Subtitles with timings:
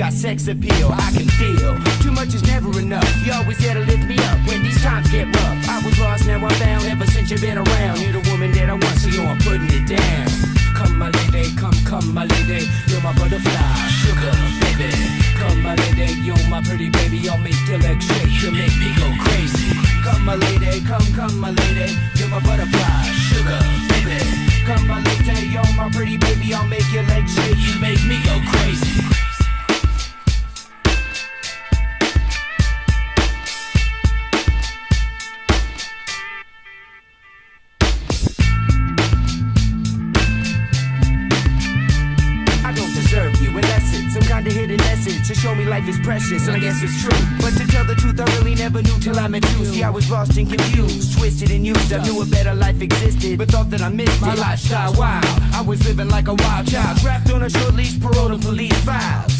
[0.00, 0.88] got sex appeal.
[0.90, 1.99] I can feel
[45.30, 47.18] to show me life is precious, and I guess it's true.
[47.38, 49.64] But to tell the truth, I really never knew till I met you.
[49.64, 51.92] See, I was lost and confused, twisted and used.
[51.92, 54.92] I knew a better life existed, but thought that I missed my lifestyle.
[54.94, 58.38] Wild, I was living like a wild child, trapped on a short leash, parole to
[58.38, 59.39] police files.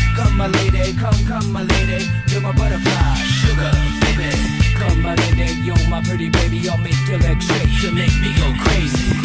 [0.21, 2.05] Come my lady, come, come my lady.
[2.27, 3.71] You're my butterfly, sugar,
[4.01, 4.29] baby.
[4.75, 6.69] Come my lady, you're my pretty baby.
[6.69, 9.20] I'll make your legs shake, you make me go crazy.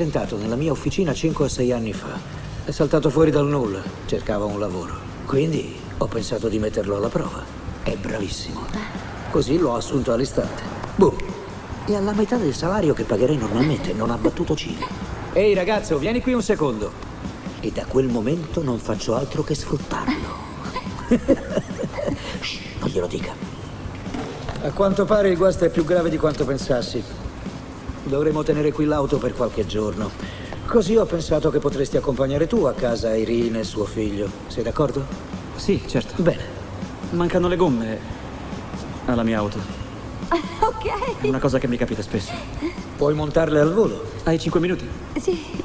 [0.00, 2.18] Presentato nella mia officina 5 o 6 anni fa.
[2.64, 4.94] È saltato fuori dal nulla, cercava un lavoro.
[5.26, 7.44] Quindi ho pensato di metterlo alla prova.
[7.82, 8.64] È bravissimo.
[9.30, 10.62] Così l'ho assunto all'istante.
[10.96, 11.18] Boom.
[11.84, 14.86] E alla metà del salario che pagherei normalmente non ha battuto ciglio.
[15.34, 16.90] Ehi ragazzo, vieni qui un secondo.
[17.60, 20.28] E da quel momento non faccio altro che sfruttarlo.
[22.40, 23.34] Shh, non glielo dica.
[24.62, 27.19] A quanto pare il guasto è più grave di quanto pensassi.
[28.10, 30.10] Dovremo tenere qui l'auto per qualche giorno.
[30.66, 34.28] Così ho pensato che potresti accompagnare tu a casa Irene e suo figlio.
[34.48, 35.06] Sei d'accordo?
[35.54, 36.20] Sì, certo.
[36.20, 36.42] Bene.
[37.10, 37.98] Mancano le gomme
[39.06, 39.58] alla mia auto.
[40.60, 41.20] Ok.
[41.20, 42.32] È una cosa che mi capita spesso.
[42.96, 44.02] Puoi montarle al volo.
[44.24, 44.88] Hai cinque minuti?
[45.20, 45.62] Sì.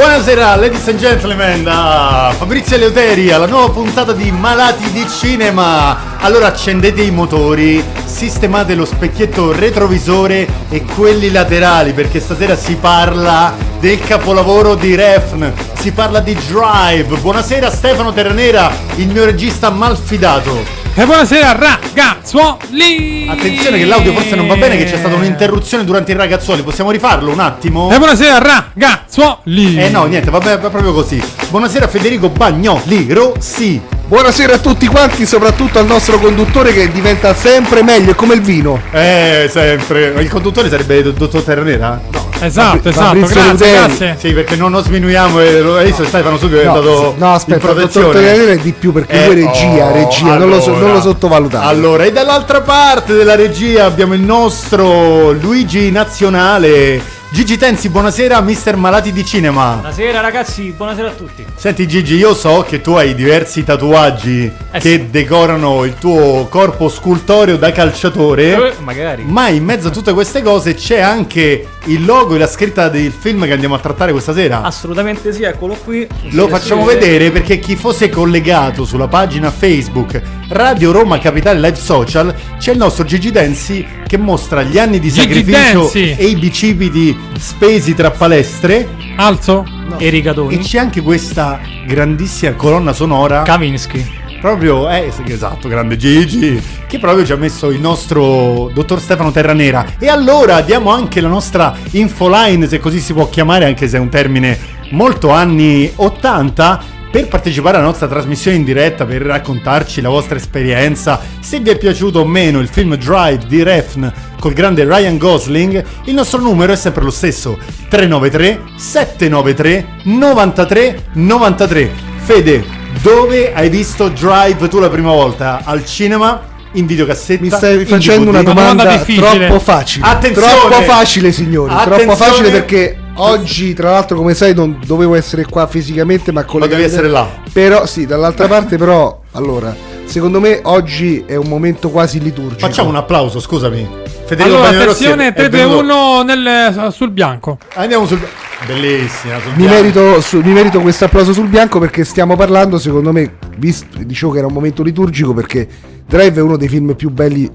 [0.00, 6.16] Buonasera, ladies and gentlemen, Fabrizio Eleuteri alla nuova puntata di Malati di Cinema.
[6.20, 13.54] Allora accendete i motori, sistemate lo specchietto retrovisore e quelli laterali perché stasera si parla
[13.78, 17.18] del capolavoro di Refn, si parla di Drive.
[17.18, 20.79] Buonasera Stefano Terranera, il mio regista malfidato.
[20.92, 23.26] E buonasera ragazzuoli!
[23.28, 26.62] Attenzione che l'audio forse non va bene, che c'è stata un'interruzione durante i ragazzuoli.
[26.62, 27.90] Possiamo rifarlo un attimo?
[27.90, 29.76] E buonasera ragazzuoli!
[29.78, 31.22] Eh no, niente, va bene va proprio così.
[31.48, 33.80] Buonasera Federico Bagnoli Rossi.
[34.08, 38.42] Buonasera a tutti quanti, soprattutto al nostro conduttore che diventa sempre meglio, è come il
[38.42, 38.82] vino.
[38.90, 40.14] Eh, sempre.
[40.18, 42.00] Il conduttore sarebbe il dottor Terranera?
[42.10, 42.29] No.
[42.42, 44.16] Esatto, esatto, Fabrizio grazie, grazie.
[44.18, 47.32] Sì, perché non lo sminuiamo e lo hai visto, Stefano subito è No, andato no,
[47.34, 48.12] aspetta, dottor protezione.
[48.12, 51.00] Terranera è di più perché lui è regia, oh, regia, non lo so- non lo
[51.00, 51.66] sottovalutate.
[51.66, 57.18] Allora, e dall'altra parte della regia abbiamo il nostro Luigi Nazionale.
[57.32, 59.74] Gigi Tensi, buonasera, mister Malati di Cinema.
[59.74, 61.44] Buonasera ragazzi, buonasera a tutti.
[61.54, 65.10] Senti Gigi, io so che tu hai diversi tatuaggi Eh che sì.
[65.10, 68.70] decorano il tuo corpo scultoreo da calciatore.
[68.70, 69.22] Eh, magari.
[69.24, 73.12] Ma in mezzo a tutte queste cose c'è anche il logo e la scritta del
[73.12, 74.62] film che andiamo a trattare questa sera.
[74.62, 76.06] Assolutamente sì, eccolo qui.
[76.30, 76.94] Lo Sì, facciamo sì.
[76.94, 82.78] vedere perché chi fosse collegato sulla pagina Facebook Radio Roma Capitale Live Social c'è il
[82.78, 88.10] nostro Gigi Densi che mostra gli anni di Gigi sacrificio e i bicipiti spesi tra
[88.10, 89.64] palestre Alzo?
[89.98, 90.58] E e rigatoni.
[90.58, 94.19] c'è anche questa grandissima colonna sonora Kavinsky.
[94.40, 99.84] Proprio, eh, esatto, grande Gigi, che proprio ci ha messo il nostro dottor Stefano Terranera.
[99.98, 104.00] E allora diamo anche la nostra infoline, se così si può chiamare, anche se è
[104.00, 104.58] un termine
[104.92, 111.20] molto anni 80, per partecipare alla nostra trasmissione in diretta, per raccontarci la vostra esperienza,
[111.40, 115.84] se vi è piaciuto o meno il film Drive di Refn col grande Ryan Gosling,
[116.04, 117.58] il nostro numero è sempre lo stesso,
[117.88, 121.90] 393 793 93 93.
[122.22, 125.62] Fede, dove hai visto Drive tu la prima volta?
[125.64, 126.48] Al cinema?
[126.72, 127.42] In videocassetta?
[127.42, 129.46] Mi stai facendo una domanda domanda difficile.
[129.46, 130.06] troppo facile.
[130.06, 130.48] Attenzione!
[130.68, 131.70] Troppo facile, signori.
[131.74, 132.16] Troppo Attenzione!
[132.16, 136.66] facile perché oggi, tra l'altro, come sai, non dovevo essere qua fisicamente, ma con Ma
[136.66, 137.28] devi essere là.
[137.52, 139.74] Però, sì, dall'altra parte, però, allora,
[140.04, 142.60] secondo me oggi è un momento quasi liturgico.
[142.60, 143.88] Facciamo un applauso, scusami.
[144.30, 147.58] Federico Allora, attenzione, è 3, 2, venuto- 1 nel, sul bianco.
[147.74, 148.20] Andiamo sul...
[148.64, 149.74] Bellissima, sul Mi bianco.
[149.74, 154.30] merito, su- mi merito questo applauso sul bianco perché stiamo parlando, secondo me, visto, dicevo
[154.30, 155.66] che era un momento liturgico perché
[156.06, 157.50] Drive è uno dei film più belli,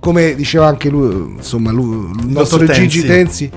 [0.00, 3.48] come diceva anche lui, insomma, lui, il nostro Dottor Gigi Tensi.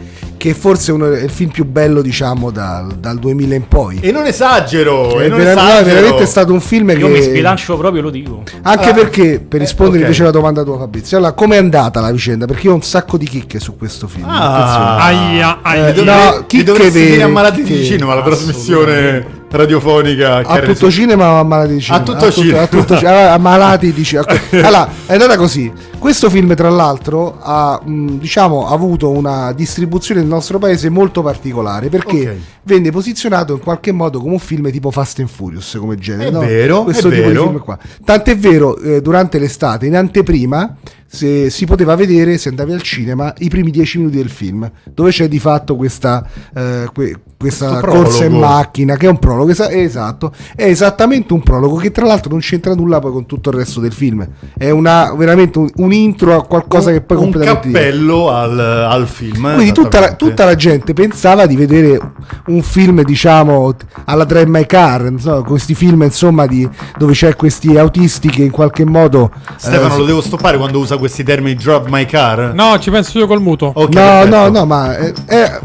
[0.44, 4.00] Che forse è, uno- è il film più bello, diciamo, dal, dal 2000 in poi.
[4.02, 5.96] E non esagero, È non vera- è esagero.
[5.96, 7.22] veramente stato un film Io mi che...
[7.22, 8.44] sbilancio proprio, lo dico.
[8.64, 10.04] Anche Ah, perché, per rispondere ok.
[10.04, 12.46] invece alla domanda tua Fabrizio, allora, com'è andata la vicenda?
[12.46, 14.28] Perché io ho un sacco di chicche su questo film.
[14.28, 14.98] Ah.
[14.98, 15.88] Aia, aia.
[15.88, 20.48] Eh, no, dovre- chi ti dovresti a Malati che- di Cinema, la trasmissione radiofonica che
[20.52, 22.02] A tutto cinema o a malati di cinema?
[22.04, 22.62] A tutto cinema.
[22.64, 24.26] a tutto a malati di cinema.
[24.52, 25.72] Allora, è andata così.
[26.00, 32.30] Questo film, tra l'altro, ha mh, diciamo, avuto una distribuzione nostro paese molto particolare perché
[32.30, 32.36] Ok.
[32.64, 36.28] venne posizionato in qualche modo come un film tipo Fast and Furious come genere.
[36.28, 36.40] È no?
[36.40, 37.42] vero, Questo è tipo vero.
[37.44, 37.78] di film qua.
[38.04, 40.76] Tant'è vero, eh, durante l'estate, in anteprima,
[41.14, 45.12] se, si poteva vedere, se andavi al cinema, i primi dieci minuti del film, dove
[45.12, 49.70] c'è di fatto questa, eh, que- questa corsa in macchina, che è un prologo, esa-
[49.70, 53.58] esatto, è esattamente un prologo che tra l'altro non c'entra nulla poi con tutto il
[53.58, 54.28] resto del film,
[54.58, 57.90] è una, veramente un, un intro a qualcosa che poi un completamente diverso.
[57.90, 59.54] cappello al, al film.
[59.54, 62.00] Quindi tutta la, tutta la gente pensava di vedere
[62.48, 66.68] un film, diciamo, alla Drive My Car, insomma, questi film, insomma, di,
[66.98, 69.30] dove c'è questi autisti che in qualche modo...
[69.58, 72.54] Stefano, eh, lo devo stoppare quando usa questi termini drive my car?
[72.54, 73.72] No, ci penso io col muto.
[73.76, 74.36] Ok, no, perfetto.
[74.36, 75.60] no, no, ma è, è-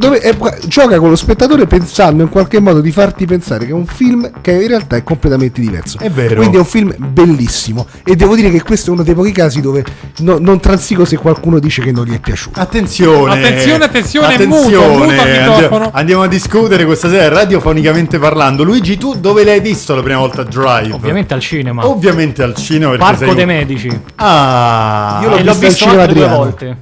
[0.00, 0.34] dove è-
[0.66, 4.30] gioca con lo spettatore pensando in qualche modo di farti pensare che è un film
[4.40, 5.98] che in realtà è completamente diverso.
[5.98, 6.36] È vero.
[6.36, 9.60] Quindi è un film bellissimo e devo dire che questo è uno dei pochi casi
[9.60, 9.84] dove
[10.20, 12.58] no- non transigo se qualcuno dice che non gli è piaciuto.
[12.58, 14.96] Attenzione, Attenzione, attenzione, muto, attenzione.
[15.06, 15.90] muto al Andiamo-.
[15.92, 18.62] Andiamo a discutere questa sera radiofonicamente parlando.
[18.62, 20.94] Luigi, tu dove l'hai visto la prima volta Drive?
[20.94, 21.86] Ovviamente al cinema.
[21.86, 22.96] Ovviamente al cinema.
[22.96, 24.00] Parco sei dei Medici.
[24.16, 26.76] Ah, Io l'ho e l'ho visto al visto cinema due volte.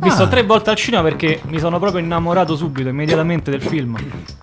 [0.00, 3.96] Visto tre volte al cinema perché mi sono proprio innamorato subito, immediatamente del film.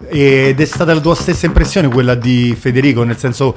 [0.10, 3.56] Ed è stata la tua stessa impressione quella di Federico, nel senso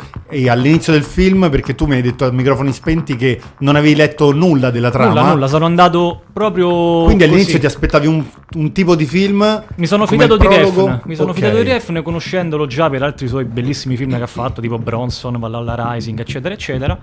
[0.48, 4.32] all'inizio del film, perché tu mi hai detto a microfoni spenti che non avevi letto
[4.32, 5.08] nulla della trama.
[5.20, 7.04] Nulla, nulla, sono andato proprio.
[7.04, 7.60] Quindi all'inizio così.
[7.60, 8.24] ti aspettavi un,
[8.56, 9.64] un tipo di film.
[9.76, 10.46] Mi sono fidato di?
[10.46, 11.00] Refn.
[11.04, 11.36] Mi sono Ok.
[11.36, 15.38] fidato di Refn conoscendolo già per altri suoi bellissimi film che ha fatto, tipo Bronson,
[15.38, 16.98] Valhalla Rising, eccetera, eccetera.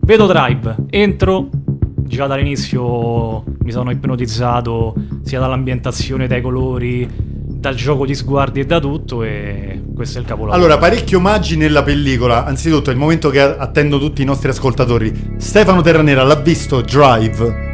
[0.00, 1.48] Vedo Drive, entro.
[2.06, 8.78] Già dall'inizio mi sono ipnotizzato sia dall'ambientazione, dai colori, dal gioco di sguardi e da
[8.78, 10.56] tutto e questo è il capolavoro.
[10.56, 12.44] Allora, parecchi omaggi nella pellicola.
[12.44, 15.34] Anzitutto, è il momento che attendo tutti i nostri ascoltatori.
[15.36, 17.64] Stefano Terranera l'ha visto Drive.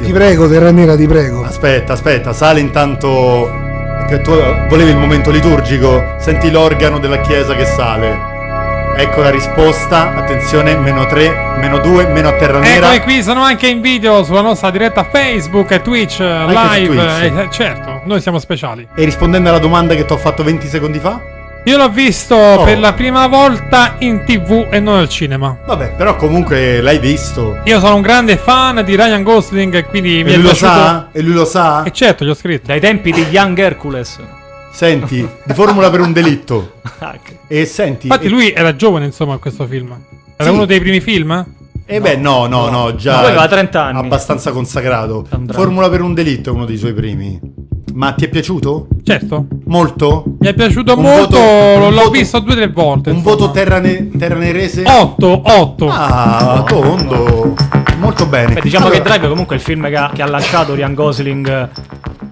[0.00, 1.44] Ti prego, Terra Nera, ti prego.
[1.44, 3.66] Aspetta, aspetta, sale intanto.
[4.08, 4.30] Che tu
[4.70, 6.14] volevi il momento liturgico?
[6.18, 8.37] Senti l'organo della chiesa che sale.
[9.00, 10.12] Ecco la risposta.
[10.16, 12.92] Attenzione, meno 3, meno 2, meno a terra nera.
[12.94, 16.94] Eccomi qui, sono anche in video sulla nostra diretta Facebook e Twitch eh, Anche live.
[16.96, 17.36] Twitch.
[17.38, 18.88] Eh, certo, noi siamo speciali.
[18.96, 21.20] E rispondendo alla domanda che ti ho fatto 20 secondi fa?
[21.64, 22.64] Io l'ho visto Oh.
[22.64, 25.56] per la prima volta in tv e non al cinema.
[25.64, 27.58] Vabbè, però comunque l'hai visto.
[27.64, 30.48] Io sono un grande fan di Ryan Gosling e quindi mi E è lui lo
[30.50, 30.72] piaciuto.
[30.72, 31.08] sa?
[31.12, 31.82] E lui lo sa?
[31.84, 32.66] E certo, gli ho scritto.
[32.66, 34.18] Dai tempi di Young Hercules.
[34.70, 36.72] Senti, di formula per un delitto.
[37.00, 37.14] Ah,
[37.46, 38.06] E senti.
[38.08, 39.94] Infatti e- lui era giovane insomma in questo film.
[40.36, 40.54] Era Sì.
[40.54, 41.46] uno dei primi film?
[41.86, 43.12] Eh beh, no, no, no, già.
[43.14, 43.98] No, lui aveva 30 anni.
[44.00, 45.24] Abbastanza consacrato.
[45.30, 45.56] Andrà.
[45.56, 47.40] Formula per un delitto è uno dei suoi primi.
[47.94, 48.88] Ma ti è piaciuto?
[49.04, 49.46] Certo.
[49.66, 50.24] Molto?
[50.40, 53.10] Mi è piaciuto Un molto, voto- l'ho voto- visto due o tre volte.
[53.10, 53.34] Un insomma.
[53.36, 54.82] voto terrane- terranerese?
[54.86, 55.88] 8, 8.
[55.88, 57.54] Ah, tondo.
[57.98, 58.54] Molto bene.
[58.54, 60.94] Beh, diciamo Allora, che Drive comunque è il film che ha, che ha lanciato Ryan
[60.94, 61.70] Gosling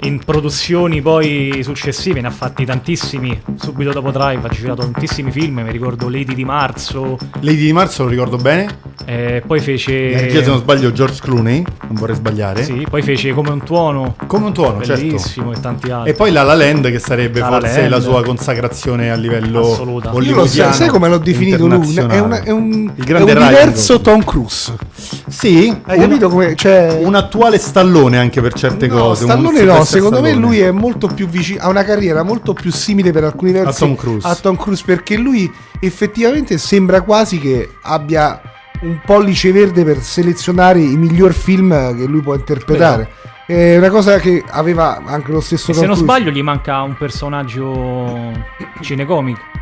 [0.03, 3.41] in produzioni poi successive, ne ha fatti tantissimi.
[3.61, 8.05] Subito dopo Drive ha girato tantissimi film, mi ricordo Lady di Marzo, Lady di Marzo
[8.05, 8.79] lo ricordo bene.
[9.05, 10.11] eh, poi fece...
[10.13, 11.63] La regia, se non sbaglio, George Clooney.
[11.89, 12.63] Non vorrei sbagliare.
[12.65, 15.05] Sì, poi fece Come un tuono, Come un tuono, certo.
[15.05, 16.11] bellissimo e tanti altri.
[16.11, 17.91] E poi La La Land, che sarebbe La La forse Land.
[17.91, 20.07] la sua consacrazione a livello Assoluta.
[20.09, 21.95] Io lo hollywoodiano, sai, come l'ho definito lui?
[21.95, 24.01] È, una- è un, Il è grande un Ryan diverso.
[24.01, 24.75] Tom Cruise.
[25.29, 26.55] Sì, Hai capito come?
[26.57, 29.25] Cioè, un attuale stallone anche per certe no, cose.
[29.25, 32.71] un Stallone no, secondo me lui è molto più vicino, ha una carriera molto più
[32.71, 34.27] simile per alcuni versi A Tom Cruise.
[34.29, 35.51] a Tom Cruise, perché lui
[35.81, 38.41] effettivamente sembra quasi che abbia
[38.83, 43.09] un pollice verde per selezionare i miglior film che lui può interpretare.
[43.47, 46.03] È una cosa che aveva anche lo stesso E Tom se non Cruise.
[46.15, 48.33] sbaglio gli manca un personaggio
[48.81, 49.39] cinecomic.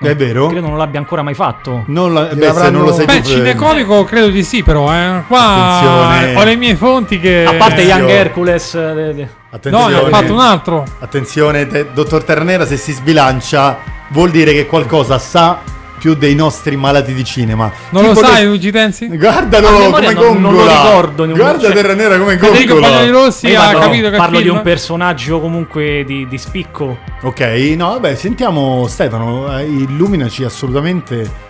[0.00, 0.46] È vero?
[0.46, 1.82] Credo non l'abbia ancora mai fatto.
[1.88, 4.92] Non la- beh, se non lo sai Beh, tu, eh, cinecomico credo di sì, però,
[4.92, 5.22] eh.
[5.26, 6.34] Qua Attenzione.
[6.36, 7.44] ho le mie fonti che.
[7.44, 8.00] A parte Attenzione.
[8.00, 8.74] Young Hercules...
[8.74, 9.28] eh, de-
[9.60, 9.92] de- No, Attenzione.
[9.94, 10.84] ne ho fatto un altro.
[11.00, 13.78] Attenzione, te- dottor Terranera, se si sbilancia
[14.10, 15.58] vuol dire che qualcosa sa
[15.98, 17.72] più dei nostri malati di cinema.
[17.90, 19.08] Non lo Tipo sai, le- Luigi Tensi?
[19.08, 20.82] Guardalo come non- non lo gongola.
[20.82, 22.92] ricordo, non- Guarda cioè- Terranera come Federico gongola.
[22.98, 24.56] Bagnoli Rossi Io ha parlo, capito che parlo di film?
[24.56, 26.98] un personaggio comunque di, di spicco.
[27.22, 27.40] Ok,
[27.76, 31.46] no, vabbè, sentiamo Stefano, eh, illuminaci assolutamente.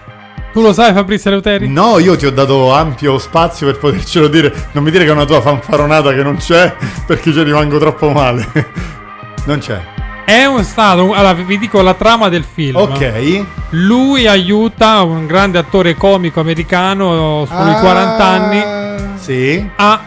[0.59, 1.69] Tu lo sai, Fabrizio Leuteri?
[1.69, 4.53] No, io ti ho dato ampio spazio per potercelo dire.
[4.73, 6.75] Non mi dire che è una tua fanfaronata che non c'è,
[7.07, 8.45] perché ci rimango troppo male.
[9.45, 9.81] non c'è.
[10.25, 11.13] È un stato.
[11.13, 12.75] Allora, vi dico la trama del film.
[12.75, 13.45] Ok.
[13.71, 18.65] Lui aiuta un grande attore comico americano sui Ah, 40 anni
[19.21, 19.65] Sì.
[19.77, 20.01] a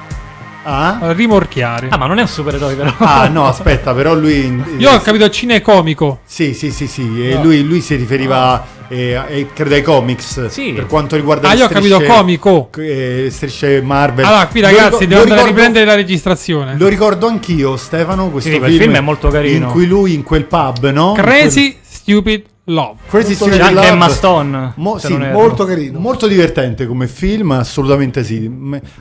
[0.64, 0.98] Ah.
[1.14, 1.88] rimorchiare.
[1.92, 2.92] Ah, ma non è un supereroe però.
[2.98, 4.62] Ah, no, aspetta, però lui.
[4.80, 6.20] Io ho capito cinecomico.
[6.26, 7.30] Sì, sì, sì, sì.
[7.30, 10.48] E lui, lui si riferiva, eh, eh, credo, ai comics.
[10.48, 10.74] Sì.
[10.74, 12.70] Per quanto riguarda Ah, le io ho capito comico.
[12.78, 14.26] eh, strisce Marvel.
[14.26, 16.76] Allora, qui ragazzi, devo andare a riprendere la registrazione.
[16.78, 18.30] Lo ricordo anch'io, Stefano.
[18.30, 19.68] Questo Sì, quel film, film è molto carino.
[19.68, 21.14] In cui lui, in quel pub, no?
[21.14, 22.96] Crazy Stupid Love.
[23.08, 23.88] Crazy Molto Stupid C'è anche Love.
[23.88, 24.74] Emma Stone.
[24.76, 26.00] Mo- sì, molto carino.
[26.00, 28.50] Molto divertente come film, assolutamente sì.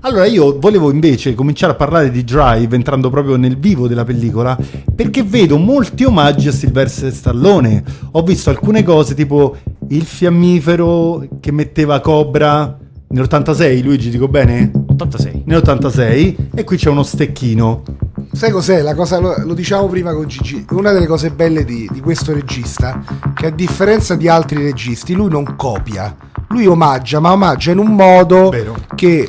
[0.01, 4.57] Allora io volevo invece cominciare a parlare di Drive entrando proprio nel vivo della pellicola
[4.95, 7.83] perché vedo molti omaggi a Sylvester Stallone.
[8.13, 9.57] Ho visto alcune cose tipo
[9.91, 12.77] il fiammifero che metteva Cobra
[13.09, 14.71] nell'86, Luigi dico bene?
[14.89, 15.43] 86.
[15.47, 17.83] Nell'86 e qui c'è uno stecchino.
[18.33, 18.83] Sai cos'è?
[18.83, 20.65] La cosa, lo, lo diciamo prima con Gigi.
[20.71, 23.03] Una delle cose belle di, di questo regista,
[23.35, 26.15] che a differenza di altri registi, lui non copia,
[26.51, 28.77] lui omaggia, ma omaggia in un modo Vero.
[28.95, 29.29] che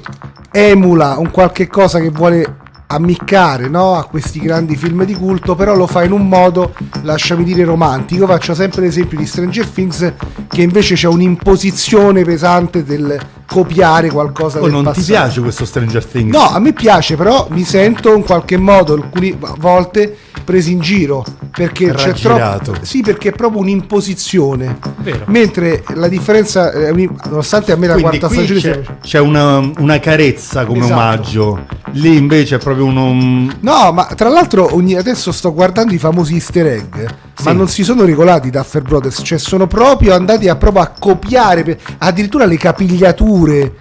[0.51, 2.59] emula un qualche cosa che vuole
[2.91, 3.95] ammiccare no?
[3.95, 8.27] a questi grandi film di culto, però lo fa in un modo, lasciami dire, romantico.
[8.27, 10.13] Faccio sempre l'esempio di Stranger Things,
[10.47, 13.19] che invece c'è un'imposizione pesante del
[13.51, 15.05] copiare qualcosa Oh, del non ti passato.
[15.07, 16.33] piace questo Stranger Things?
[16.33, 20.15] No, a me piace, però mi sento in qualche modo alcune volte
[20.45, 22.71] presi in giro perché c'è Raggirato.
[22.71, 24.77] troppo Sì, perché è proprio un'imposizione.
[24.99, 25.25] Vero.
[25.27, 29.71] Mentre la differenza un- nonostante a me la Quindi quarta stagione c'è, sia- c'è una,
[29.79, 30.93] una carezza come Esatto.
[30.93, 31.59] omaggio.
[31.93, 33.49] Lì invece è proprio uno...
[33.59, 37.05] No, ma tra l'altro ogni- adesso sto guardando i famosi easter egg,
[37.43, 37.57] ma Sì.
[37.57, 41.79] non si sono regolati i Duffer Brothers, cioè sono proprio andati a, proprio a copiare,
[41.99, 43.73] addirittura le capigliature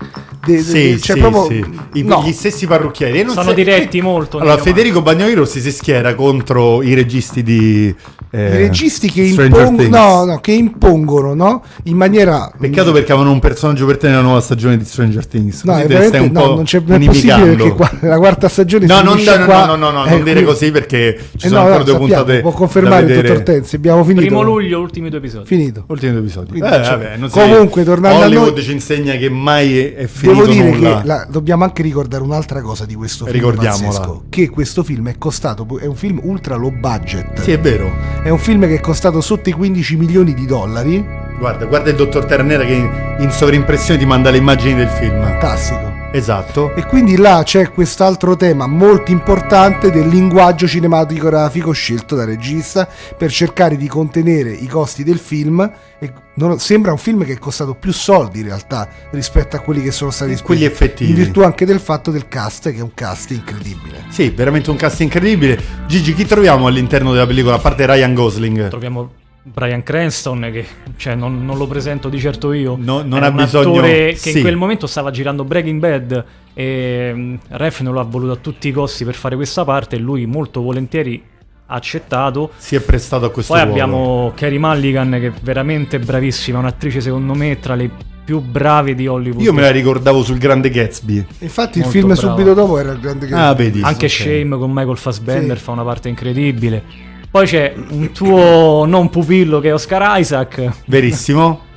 [0.45, 1.65] de- de- Sì, cioè sì, proprio- sì.
[1.95, 2.23] I- no.
[2.27, 3.21] Gli stessi parrucchieri.
[3.21, 7.43] E non Sono si- diretti molto Allora, Federico Bagnoli Rossi si schiera contro i registi
[7.43, 7.95] di.
[8.33, 11.63] eh, I registi che, impong- no, no, che impongono no?
[11.85, 15.65] in maniera Peccato perché avevano un personaggio per te nella nuova stagione di Stranger Things.
[15.65, 18.19] No, Così è veramente, un no, po' non, c'è, non è possibile perché qua, la
[18.19, 21.47] quarta stagione No, non, no, qua, no, no, no, eh, non dire così perché ci
[21.47, 22.41] Eh sono no, ancora no, due sappiamo, puntate.
[22.41, 24.21] Può da confermare il dottor Tenzi, abbiamo finito.
[24.27, 25.47] Primo luglio, ultimi due episodi.
[25.47, 25.85] Finito.
[25.89, 26.51] Ultimi due episodi.
[26.51, 30.30] Quindi, Eh, cioè, vabbè, comunque, tornando a Hollywood noi- ci insegna che mai è finito
[30.35, 31.01] Devo dire nulla.
[31.01, 33.87] che la- dobbiamo anche ricordare un'altra cosa di questo film Ricordiamola.
[33.99, 37.91] pazzesco, che questo film è costato, è un film ultra low budget, Sì, è vero.
[38.23, 41.97] è un film che è costato sotto i 15 milioni di dollari, Guarda, guarda il
[41.97, 45.23] dottor Ternera che in, in sovrimpressione ti manda le immagini del film.
[45.23, 45.90] fantastico.
[46.13, 46.75] Esatto.
[46.75, 53.31] E quindi là c'è quest'altro tema molto importante del linguaggio cinematografico scelto dal regista per
[53.31, 55.71] cercare di contenere i costi del film.
[56.01, 59.83] E non- sembra un film che è costato più soldi in realtà rispetto a quelli
[59.83, 60.45] che sono stati spesi.
[60.45, 61.11] Quelli effettivi.
[61.11, 64.05] In virtù anche del fatto del cast, che è un cast incredibile.
[64.09, 65.63] Sì, veramente un cast incredibile.
[65.87, 67.57] Gigi, chi troviamo all'interno della pellicola?
[67.57, 68.69] A parte Ryan Gosling.
[68.69, 69.11] Troviamo
[69.43, 70.67] Brian Cranston che
[70.97, 72.77] cioè, non, non lo presento di certo io.
[72.79, 74.33] No, non È ha un bisogno- attore che sì.
[74.37, 78.69] in quel momento stava girando Breaking Bad e mm, Ref non l'ha voluto a tutti
[78.69, 81.23] i costi per fare questa parte e lui molto volentieri
[81.67, 82.51] ha accettato.
[82.57, 83.75] Si è prestato a questo Poi ruolo.
[83.83, 87.89] abbiamo Carrie Mulligan che è veramente bravissima, un'attrice secondo me tra le
[88.25, 89.41] più brave di Hollywood.
[89.41, 91.25] Io me la ricordavo sul Grande Gatsby.
[91.39, 92.21] Infatti il Molto film brava.
[92.21, 93.81] subito dopo era il grande Ah, vedi.
[93.83, 94.11] Anche ok.
[94.13, 95.63] Shame con Michael Fassbender Sì.
[95.65, 97.09] fa una parte incredibile.
[97.31, 100.69] Poi c'è un tuo non pupillo che è Oscar Isaac.
[100.87, 101.69] Verissimo.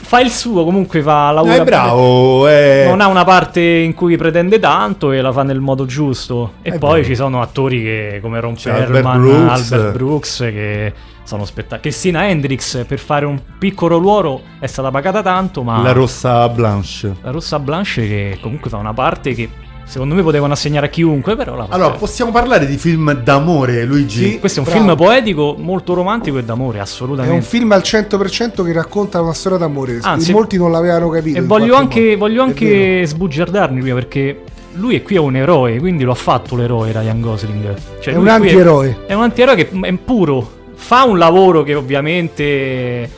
[0.00, 2.46] Fa il suo, comunque fa la è bravo.
[2.48, 2.84] È...
[2.88, 6.54] Non ha una parte in cui pretende tanto e la fa nel modo giusto.
[6.62, 7.04] E È poi vero.
[7.04, 9.72] ci sono attori che, come Ron C'è Perlman, Albert Brooks.
[9.72, 10.92] Albert Brooks, che
[11.24, 11.82] sono spettacolari.
[11.82, 17.14] Christina Hendricks per fare un piccolo ruolo è stata pagata tanto, ma La rossa Blanche.
[17.20, 19.48] la Rossa Blanche che comunque fa una parte che
[19.88, 21.66] secondo me potevano assegnare a chiunque, però la.
[21.68, 24.32] Allora, possiamo parlare di film d'amore, Luigi?
[24.32, 24.38] Sì.
[24.38, 24.84] Questo è un Bravo.
[24.86, 27.44] film poetico, molto romantico e d'amore, È un assolutamente.
[27.44, 29.98] film al 100% che racconta una storia d'amore.
[30.02, 31.38] Anzi, molti non l'avevano capito.
[31.38, 34.42] E voglio anche, voglio È anche sbugiardarmi prima perché
[34.74, 37.74] lui è qui è un eroe, quindi lo ha fatto l'eroe Ryan Gosling.
[38.00, 39.04] Cioè, È un antieroe.
[39.06, 40.56] È un antieroe che è puro.
[40.74, 43.10] Fa un lavoro che ovviamente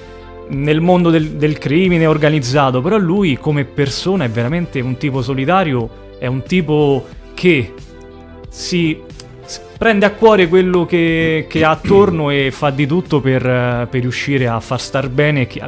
[0.49, 5.23] nel mondo del, del crimine è organizzato, però lui come persona è veramente un tipo
[5.23, 5.89] solitario,
[6.21, 7.73] è un tipo che
[8.51, 9.01] si
[9.79, 14.03] prende a cuore quello che, che ha attorno e fa di tutto per, eh, per
[14.03, 15.63] riuscire a far star bene chi,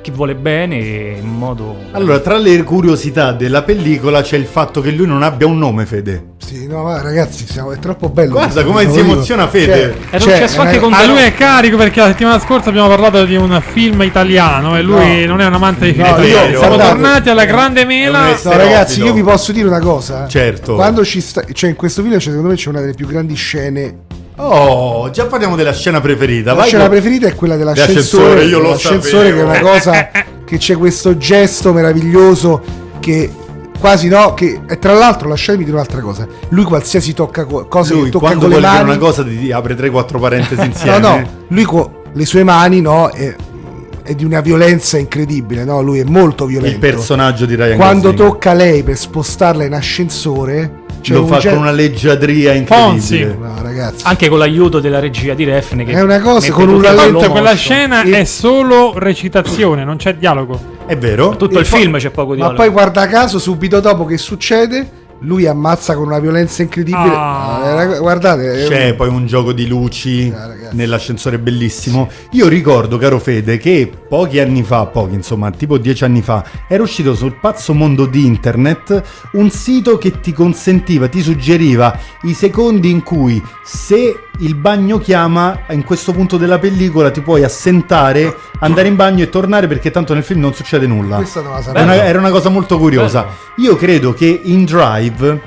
[0.00, 1.76] chi vuole bene in modo...
[1.92, 5.84] Allora, tra le curiosità della pellicola c'è il fatto che lui non abbia un nome,
[5.86, 6.28] Fede.
[6.38, 8.32] Sì, no, ma ragazzi, siamo- è troppo bello.
[8.32, 9.12] Guarda questo come si dico.
[9.12, 9.94] emoziona Fede.
[10.10, 13.36] È successo anche con Ah, lui è carico perché la settimana scorsa abbiamo parlato di
[13.36, 15.26] un film italiano e lui No.
[15.26, 16.50] non è un amante di film No, italiani.
[16.52, 18.26] io- Siamo guardate, tornati alla grande mela.
[18.28, 20.26] è un No, ragazzi, io vi posso dire una cosa.
[20.26, 20.74] Certo.
[20.74, 23.34] Quando ci sta, cioè in questo film, cioè, secondo me, c'è una delle più grandi
[23.34, 24.08] scene.
[24.42, 26.50] Oh, già parliamo della scena preferita.
[26.52, 28.44] La Vai scena con- preferita è quella L'ascensore, dell'ascensore.
[28.44, 30.10] io lo L'ascensore che è una cosa
[30.44, 32.62] che c'è questo gesto meraviglioso
[33.00, 33.30] che
[33.78, 36.26] quasi no, che e tra l'altro lasciatemi dire un'altra cosa.
[36.50, 38.98] Lui qualsiasi tocca co- cosa Lui che tocca quando con le vuole dire mani una
[39.06, 40.98] cosa ti apre 3-4 parentesi No, insieme.
[40.98, 43.34] no, lui con le sue mani, no, è,
[44.02, 45.80] è di una violenza incredibile, no?
[45.82, 46.74] Lui è molto violento.
[46.74, 48.30] Il personaggio di Ryan Quando Gosling.
[48.32, 53.36] tocca lei per spostarla in ascensore, c'è lo un fa ge- con una leggiadria incredibile.
[53.40, 54.04] No, ragazzi.
[54.06, 57.54] Anche con l'aiuto della regia di Refn che È una cosa, con un rallento- quella
[57.54, 60.78] scena E- è solo recitazione, non c'è dialogo.
[60.86, 61.30] È vero?
[61.36, 62.56] Tutto E il poi- film c'è poco Ma dialogo.
[62.56, 67.12] poi guarda caso, subito dopo che succede, lui ammazza con una violenza incredibile.
[67.14, 67.60] Ah.
[67.94, 70.59] Eh, guardate, C'è un- poi un gioco di luci Ah, ragazzi.
[70.72, 72.08] Nell'ascensore bellissimo.
[72.32, 76.82] Io ricordo, caro Fede, che pochi anni fa, pochi insomma, tipo dieci anni fa, era
[76.82, 79.02] uscito sul pazzo mondo di internet
[79.32, 85.60] un sito che ti consentiva, ti suggeriva i secondi in cui se il bagno chiama,
[85.70, 90.14] in questo punto della pellicola ti puoi assentare, andare in bagno e tornare perché tanto
[90.14, 91.16] nel film non succede nulla.
[91.16, 91.84] Questa non la Era sapevo.
[91.84, 93.22] una, era una cosa molto curiosa.
[93.22, 93.34] Bello.
[93.68, 95.40] Io credo che in Drive,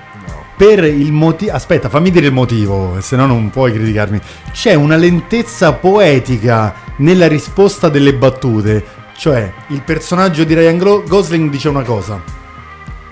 [0.55, 1.51] per il motivo.
[1.53, 4.19] Aspetta, fammi dire il motivo, se no non puoi criticarmi.
[4.51, 8.83] C'è una lentezza poetica nella risposta delle battute.
[9.15, 12.21] Cioè, il personaggio di Ryan Gosling dice una cosa: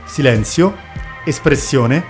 [0.06, 0.76] silenzio,
[1.24, 2.04] espressione,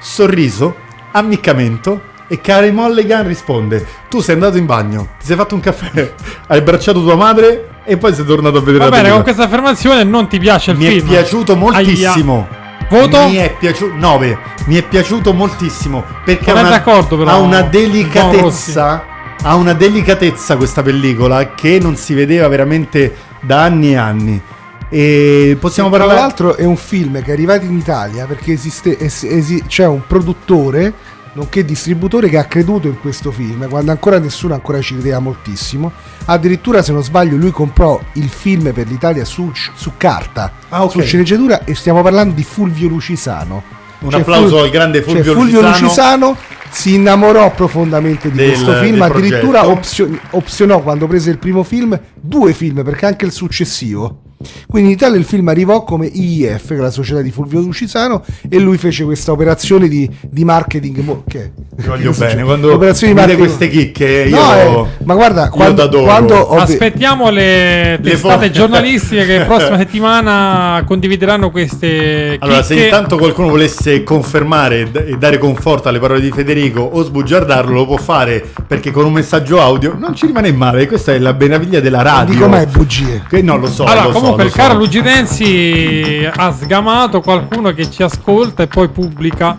[0.00, 0.76] sorriso,
[1.12, 2.14] ammiccamento.
[2.28, 6.12] E Carey Mulligan risponde: Tu sei andato in bagno, ti sei fatto un caffè,
[6.48, 9.22] hai abbracciato tua madre e poi sei tornato a vedere Va la bene, pellicola.
[9.22, 11.06] con questa affermazione non ti piace il Mi film.
[11.06, 12.48] è piaciuto moltissimo.
[12.50, 12.64] Aia.
[12.88, 13.28] Voto?
[13.28, 14.38] Mi è piaciuto 9.
[14.66, 19.14] Mi è piaciuto moltissimo perché Non ha è d'accordo, però, ha una delicatezza.
[19.42, 24.42] Ha una delicatezza questa pellicola che non si vedeva veramente da anni e anni.
[24.88, 26.20] E possiamo Tra parlare...
[26.20, 30.00] l'altro è un film che è arrivato in Italia perché esiste, es- esi- c'è un
[30.06, 30.92] produttore,
[31.36, 35.92] nonché distributore, che ha creduto in questo film, quando ancora nessuno ancora ci credeva moltissimo.
[36.24, 40.90] Addirittura, se non sbaglio, lui comprò il film per l'Italia su, su carta, Ah, ok.
[40.92, 43.62] su sceneggiatura, e stiamo parlando di Fulvio Lucisano.
[43.98, 46.28] Un applauso al grande Fulvio cioè, Fulvio Lucisano.
[46.30, 46.36] Lucisano
[46.70, 51.98] si innamorò profondamente di Del- questo film, addirittura opzio- opzionò quando prese il primo film
[52.14, 54.22] due film, perché anche il successivo.
[54.68, 58.22] Quindi in Italia il film arrivò come IIF, che è la società di Fulvio Lucisano,
[58.48, 60.98] e lui fece questa operazione di, di marketing.
[60.98, 65.04] mo- che Ti voglio che bene, quando Operazioni di marketing- queste chicche io, No, eh,
[65.04, 72.62] ma guarda, quando, quando Aspettiamo le testate fo- giornalistiche che prossima settimana condivideranno queste Allora,
[72.62, 72.86] se chicche.
[72.86, 77.96] intanto qualcuno volesse confermare e dare conforto alle parole di Federico o sbugiardarlo, lo può
[77.96, 80.86] fare perché con un messaggio audio non ci rimane male.
[80.86, 82.34] Questa è la meraviglia della radio.
[82.34, 83.22] dico mai bugie.
[83.28, 83.84] Che non lo so.
[83.84, 84.56] Allora, lo so, comunque il so.
[84.56, 89.56] caro Lugidensi ha sgamato qualcuno che ci ascolta e poi pubblica.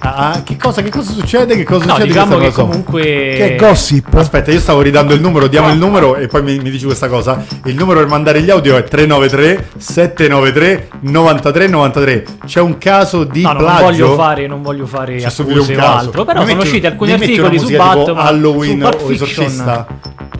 [0.00, 1.56] Ah, che, cosa, che cosa succede?
[1.56, 2.06] Che cosa No, succede?
[2.12, 2.62] diciamo che so.
[2.66, 3.02] comunque...
[3.02, 4.14] Che è gossip.
[4.14, 7.08] Aspetta, io stavo ridando il numero, diamo il numero e poi mi, mi dici questa
[7.08, 7.44] cosa.
[7.64, 12.24] Il numero per mandare gli audio è 393 793 93 93.
[12.46, 13.84] C'è un caso di No, no, non plagio?
[14.06, 15.98] voglio fare, non voglio fare C'è accuse un o caso.
[16.06, 19.86] altro, però Mi sono metti- usciti alcuni articoli su Batman, Halloween su o Fiction, Esorcista?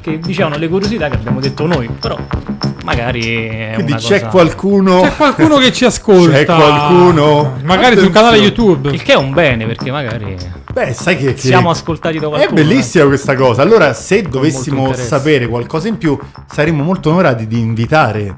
[0.01, 2.17] che dicevano le curiosità che abbiamo detto noi, però
[2.89, 4.27] magari è Quindi una c'è cosa...
[4.31, 5.01] qualcuno.
[5.03, 6.33] C'è qualcuno che ci ascolta.
[6.33, 7.59] C'è qualcuno?
[7.63, 8.71] Magari sul canale Attenzione.
[8.71, 8.91] YouTube.
[8.91, 10.37] Il che è un bene, perché magari
[10.73, 12.61] Beh, sai che, che- siamo ascoltati da È qualcuno.
[12.61, 12.63] eh.
[12.65, 13.63] bellissima questa cosa.
[13.63, 16.19] Allora, se dovessimo sapere qualcosa in più,
[16.51, 18.37] saremmo molto onorati di invitare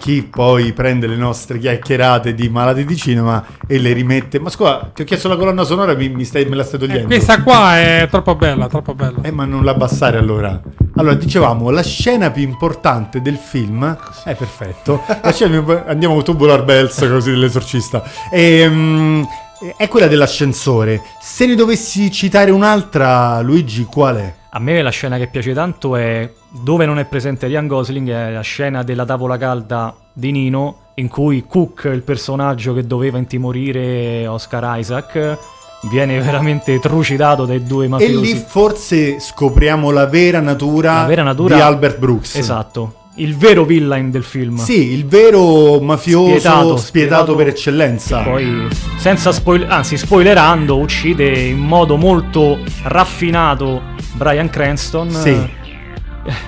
[0.00, 4.38] chi poi prende le nostre chiacchierate di malati di cinema e le rimette.
[4.38, 6.86] Ma scusa, ti ho chiesto la colonna sonora, mi, mi stai, me la stai Eh,
[6.86, 7.06] togliendo.
[7.08, 9.18] questa qua è troppo bella, troppo bella.
[9.22, 10.60] Eh, ma non l'abbassare allora.
[10.96, 15.02] Allora, dicevamo, la scena più importante del film è perfetto.
[15.22, 18.02] La scena più- andiamo con Tubular Bells, così dell'esorcista.
[18.30, 19.26] Ehm,
[19.76, 21.02] è quella dell'ascensore.
[21.20, 24.34] Se ne dovessi citare un'altra, Luigi, qual è?
[24.58, 28.32] A me la scena che piace tanto è dove non è presente Ryan Gosling, è
[28.32, 34.26] la scena della tavola calda di Nino, in cui Cook, il personaggio che doveva intimorire
[34.26, 35.38] Oscar Isaac,
[35.82, 38.20] viene veramente trucidato dai due E mafiosi.
[38.20, 42.34] lì forse scopriamo la vera natura, La vera natura di Albert Brooks.
[42.34, 44.56] Esatto, il vero villain del film.
[44.56, 47.34] Sì, il vero mafioso spietato, Spietato, spietato.
[47.36, 48.20] per eccellenza.
[48.22, 53.82] Poi, senza spoiler, anzi, spoilerando, uccide in modo molto raffinato
[54.14, 55.10] Brian Cranston.
[55.10, 55.30] Sì.
[55.30, 55.50] eh,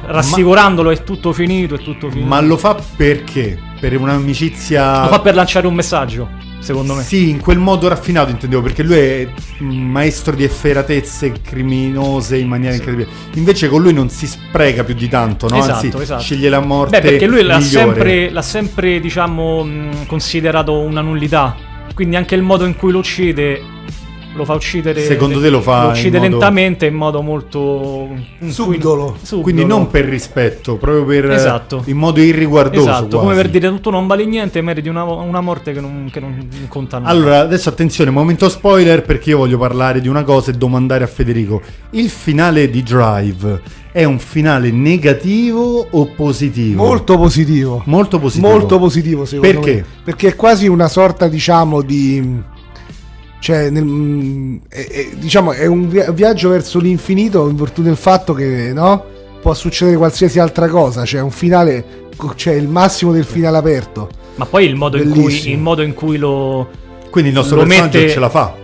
[0.06, 2.28] Rassicurandolo è tutto finito, è tutto finito.
[2.28, 3.59] Ma lo fa perché?
[3.80, 5.02] Per un'amicizia...
[5.04, 6.28] Lo fa per lanciare un messaggio,
[6.61, 7.03] secondo me.
[7.03, 12.75] Sì, in quel modo raffinato intendevo, perché lui è maestro di efferatezze criminose in maniera
[12.75, 13.09] incredibile.
[13.35, 15.59] Invece con lui non si spreca più di tanto, no?
[15.59, 16.23] Esatto, Anzi, esatto.
[16.23, 19.66] sceglie la morte Beh, perché lui l'ha sempre, l'ha sempre, diciamo,
[20.07, 21.57] considerato una nullità.
[21.94, 23.61] Quindi anche il modo in cui lo uccide
[24.34, 25.02] lo fa uccidere.
[25.02, 28.08] Secondo te lo fa Lo uccide in modo- lentamente in modo molto.
[28.46, 29.16] Subdolo.
[29.20, 29.42] subdolo.
[29.42, 31.30] Quindi non per rispetto, proprio per...
[31.30, 31.82] Esatto.
[31.86, 33.40] In modo irriguardoso Esatto, come quasi.
[33.40, 36.98] per dire tutto non vale niente, meriti una, una morte che non, che non conta
[36.98, 37.10] nulla.
[37.10, 41.08] Allora, adesso attenzione, momento spoiler perché io voglio parlare di una cosa e domandare a
[41.08, 41.60] Federico.
[41.90, 43.60] Il finale di Drive
[43.92, 46.84] è un finale negativo o positivo?
[46.84, 47.82] Molto positivo.
[47.86, 48.48] Molto positivo.
[48.48, 49.74] Molto positivo secondo Perché?
[49.74, 49.84] me.
[50.04, 52.58] Perché è quasi una sorta, diciamo, di...
[53.40, 57.96] Cioè, nel- mm, è, è- diciamo, è un via- viaggio verso l'infinito in virtù del
[57.96, 59.05] fatto che, no?
[59.40, 61.05] Può succedere qualsiasi altra cosa.
[61.05, 61.98] Cioè, un finale...
[62.37, 64.09] Cioè, il massimo del finale aperto.
[64.35, 66.68] Ma poi il modo, in cui, il modo in cui lo.
[67.09, 68.55] Quindi il nostro personaggio mette- ce la fa.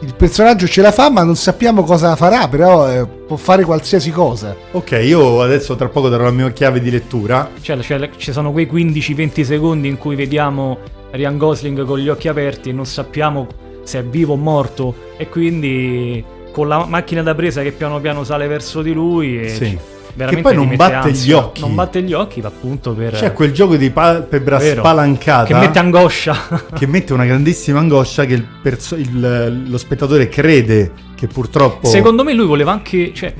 [0.00, 4.10] Il personaggio ce la fa, ma non sappiamo cosa farà, però eh, può fare qualsiasi
[4.10, 4.54] cosa.
[4.72, 7.48] Ok, io adesso tra poco darò la mia chiave di lettura.
[7.60, 10.78] Cioè, cioè, ci sono quei 15-20 secondi in cui vediamo
[11.12, 13.46] Ryan Gosling con gli occhi aperti e non sappiamo
[13.84, 14.94] se è vivo o morto.
[15.16, 19.40] E quindi con la macchina da presa che piano piano sale verso di lui.
[19.40, 19.78] E Sì.
[20.16, 21.26] Che poi non batte ansia.
[21.26, 21.60] gli occhi.
[21.62, 23.14] Non batte gli occhi, appunto per.
[23.14, 24.80] C'è quel gioco di palpebra Vero.
[24.80, 26.36] spalancata che mette angoscia.
[26.72, 31.88] che mette una grandissima angoscia che il perso- il- lo spettatore crede che purtroppo...
[31.88, 33.12] Secondo me lui voleva anche.
[33.12, 33.34] Cioè,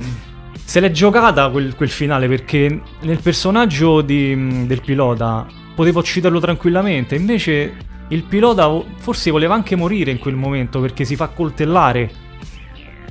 [0.65, 7.15] se l'è giocata quel, quel finale perché nel personaggio di- del pilota poteva ucciderlo tranquillamente.
[7.15, 7.71] Invece
[8.09, 12.09] il pilota forse voleva anche morire in quel momento perché si fa coltellare.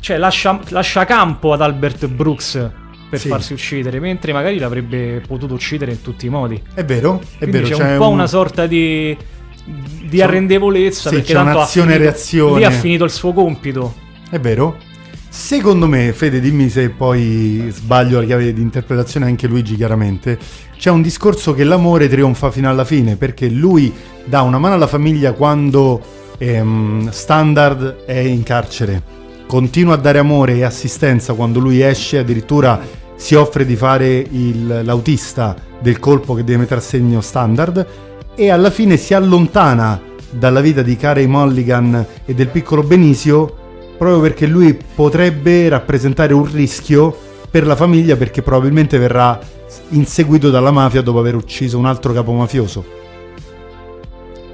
[0.01, 2.71] Cioè, lascia, lascia campo ad Albert Brooks
[3.09, 3.29] per Sì.
[3.29, 6.61] farsi uccidere, mentre magari l'avrebbe potuto uccidere in tutti i modi.
[6.75, 7.77] È vero, è Quindi vero.
[7.77, 9.17] c'è un po' una sorta di,
[9.65, 12.59] di C'è- arrendevolezza sì, perché c'è tanto ha un'azione e finito- reazione.
[12.59, 13.95] Lì ha finito il suo compito.
[14.29, 14.77] È vero.
[15.37, 20.39] Secondo me, Fede, dimmi se poi sbaglio la chiave di interpretazione, anche Luigi chiaramente,
[20.79, 23.93] c'è un discorso che l'amore trionfa fino alla fine, perché lui
[24.25, 26.01] dà una mano alla famiglia quando
[26.39, 29.03] ehm, Standard è in carcere,
[29.47, 32.81] continua a dare amore e assistenza quando lui esce, addirittura
[33.17, 37.87] si offre di fare il- l'autista del colpo che deve mettere a segno Standard
[38.37, 43.59] e alla fine si allontana dalla vita di Carey Mulligan e del piccolo Benisio
[43.97, 47.17] proprio perché lui potrebbe rappresentare un rischio
[47.51, 49.39] per la famiglia perché probabilmente verrà
[49.91, 53.03] inseguito dalla mafia dopo aver ucciso un altro capo mafioso.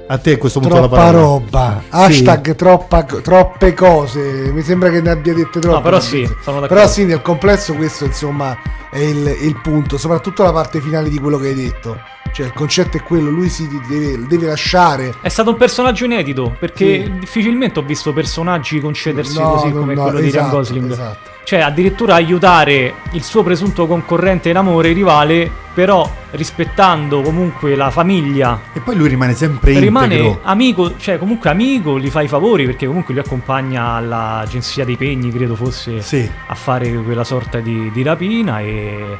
[0.07, 1.21] A te a questo punto la Troppa parola.
[1.21, 1.87] roba, Sì.
[1.91, 4.51] hashtag troppa- troppe cose.
[4.53, 5.75] Mi sembra che ne abbia dette troppe.
[5.77, 6.67] No, però sì, sono d'accordo.
[6.67, 8.57] Però sì, nel complesso questo insomma
[8.91, 11.97] è il, il punto, soprattutto la parte finale di quello che hai detto.
[12.33, 15.13] Cioè il concetto è quello, lui si deve, deve lasciare.
[15.21, 17.19] È stato un personaggio inedito perché Sì.
[17.19, 20.91] difficilmente ho visto personaggi concedersi No, così no, come no, quello di Ryan esatto, Gosling.
[20.91, 21.29] esatto.
[21.43, 28.61] Cioè, addirittura aiutare il suo presunto concorrente in amore, rivale, però rispettando comunque la famiglia.
[28.73, 30.39] E poi lui rimane sempre Rimane integro.
[30.43, 35.31] amico, cioè comunque amico, gli fa i favori perché comunque lui accompagna all'agenzia dei pegni,
[35.31, 36.29] credo fosse, Sì.
[36.47, 39.17] a fare quella sorta di, di rapina e...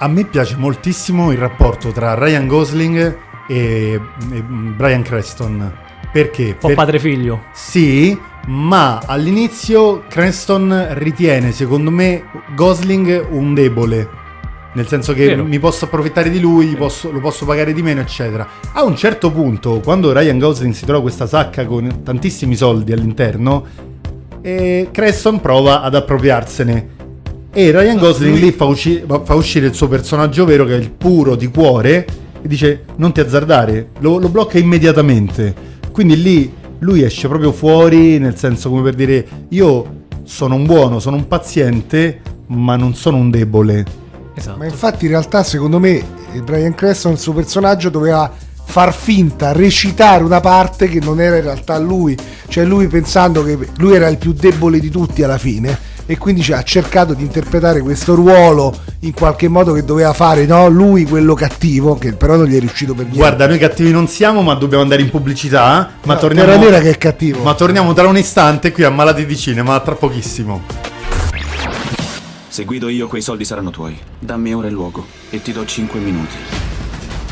[0.00, 4.00] A me piace moltissimo il rapporto tra Ryan Gosling e,
[4.32, 5.72] e Brian Creston.
[6.12, 6.44] Perché?
[6.44, 7.42] Un po' Per- padre figlio.
[7.52, 14.08] Sì, ma all'inizio Creston ritiene, secondo me, Gosling un debole.
[14.74, 15.42] Nel senso che Vero.
[15.44, 18.46] mi posso approfittare di lui, posso- lo posso pagare di meno, eccetera.
[18.74, 23.66] A un certo punto, quando Ryan Gosling si trova questa sacca con tantissimi soldi all'interno,
[24.42, 26.96] eh, Creston prova ad appropriarsene.
[27.58, 30.92] E Ryan Gosling lì fa, usci- fa uscire il suo personaggio vero, che è il
[30.92, 32.06] puro di cuore,
[32.40, 35.52] e dice non ti azzardare, lo, lo blocca immediatamente.
[35.90, 41.00] Quindi lì lui esce proprio fuori, nel senso come per dire io sono un buono,
[41.00, 43.84] sono un paziente, ma non sono un debole.
[44.36, 44.58] Esatto.
[44.58, 46.00] Ma infatti in realtà secondo me
[46.44, 48.32] Brian Creston, il suo personaggio, doveva
[48.66, 52.16] far finta, recitare una parte che non era in realtà lui.
[52.46, 55.87] Cioè lui pensando che lui era il più debole di tutti alla fine.
[56.10, 60.46] E quindi cioè, ha cercato di interpretare questo ruolo in qualche modo che doveva fare
[60.46, 60.66] no?
[60.68, 63.20] lui quello cattivo, che però non gli è riuscito per niente.
[63.20, 65.90] Guarda, noi cattivi non siamo, ma dobbiamo andare in pubblicità.
[66.04, 66.48] Ma No, torniamo.
[66.48, 67.42] Terra Nera che è cattivo.
[67.42, 70.62] Ma torniamo tra un istante qui a Malati di Cinema, tra pochissimo.
[72.48, 73.98] Se guido io, quei soldi saranno tuoi.
[74.18, 76.36] Dammi ora il luogo e ti do 5 minuti.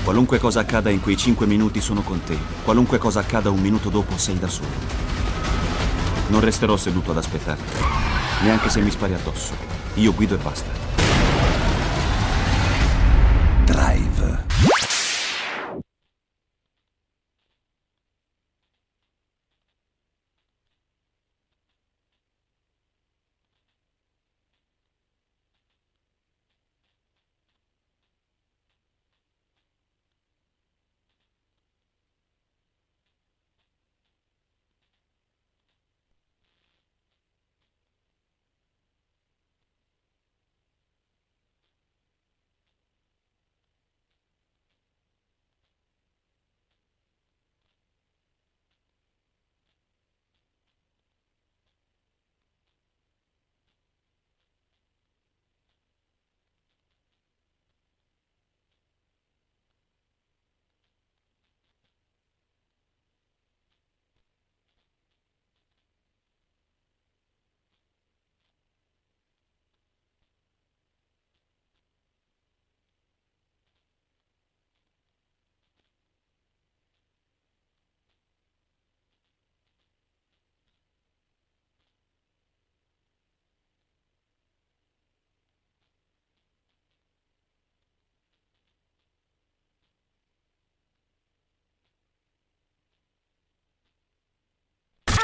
[0.05, 2.37] Qualunque cosa accada in quei 5 minuti sono con te.
[2.63, 4.69] Qualunque cosa accada un minuto dopo sei da solo.
[6.29, 7.73] Non resterò seduto ad aspettarti.
[8.43, 9.55] Neanche se mi spari addosso.
[9.95, 10.71] Io guido e basta.
[13.65, 14.45] Drive.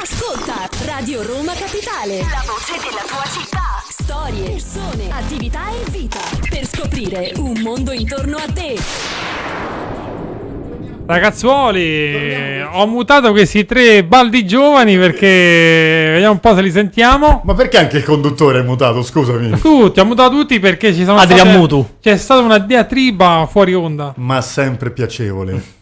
[0.03, 2.19] Ascolta Radio Roma Capitale.
[2.19, 3.81] La voce della tua città.
[3.89, 6.19] Storie, persone, attività e vita.
[6.51, 8.75] Per scoprire un mondo intorno a te.
[11.07, 17.43] Ragazzuoli, ho mutato questi tre baldi giovani perché vediamo un po' se li sentiamo.
[17.45, 19.05] Ma perché anche il conduttore è mutato?
[19.05, 19.61] Scusami.
[19.61, 21.89] Tutti, ho mutato tutti perché ci sono Adrian state- Mutu.
[22.01, 24.15] C'è stata una diatriba fuori onda.
[24.17, 25.81] Ma sempre piacevole.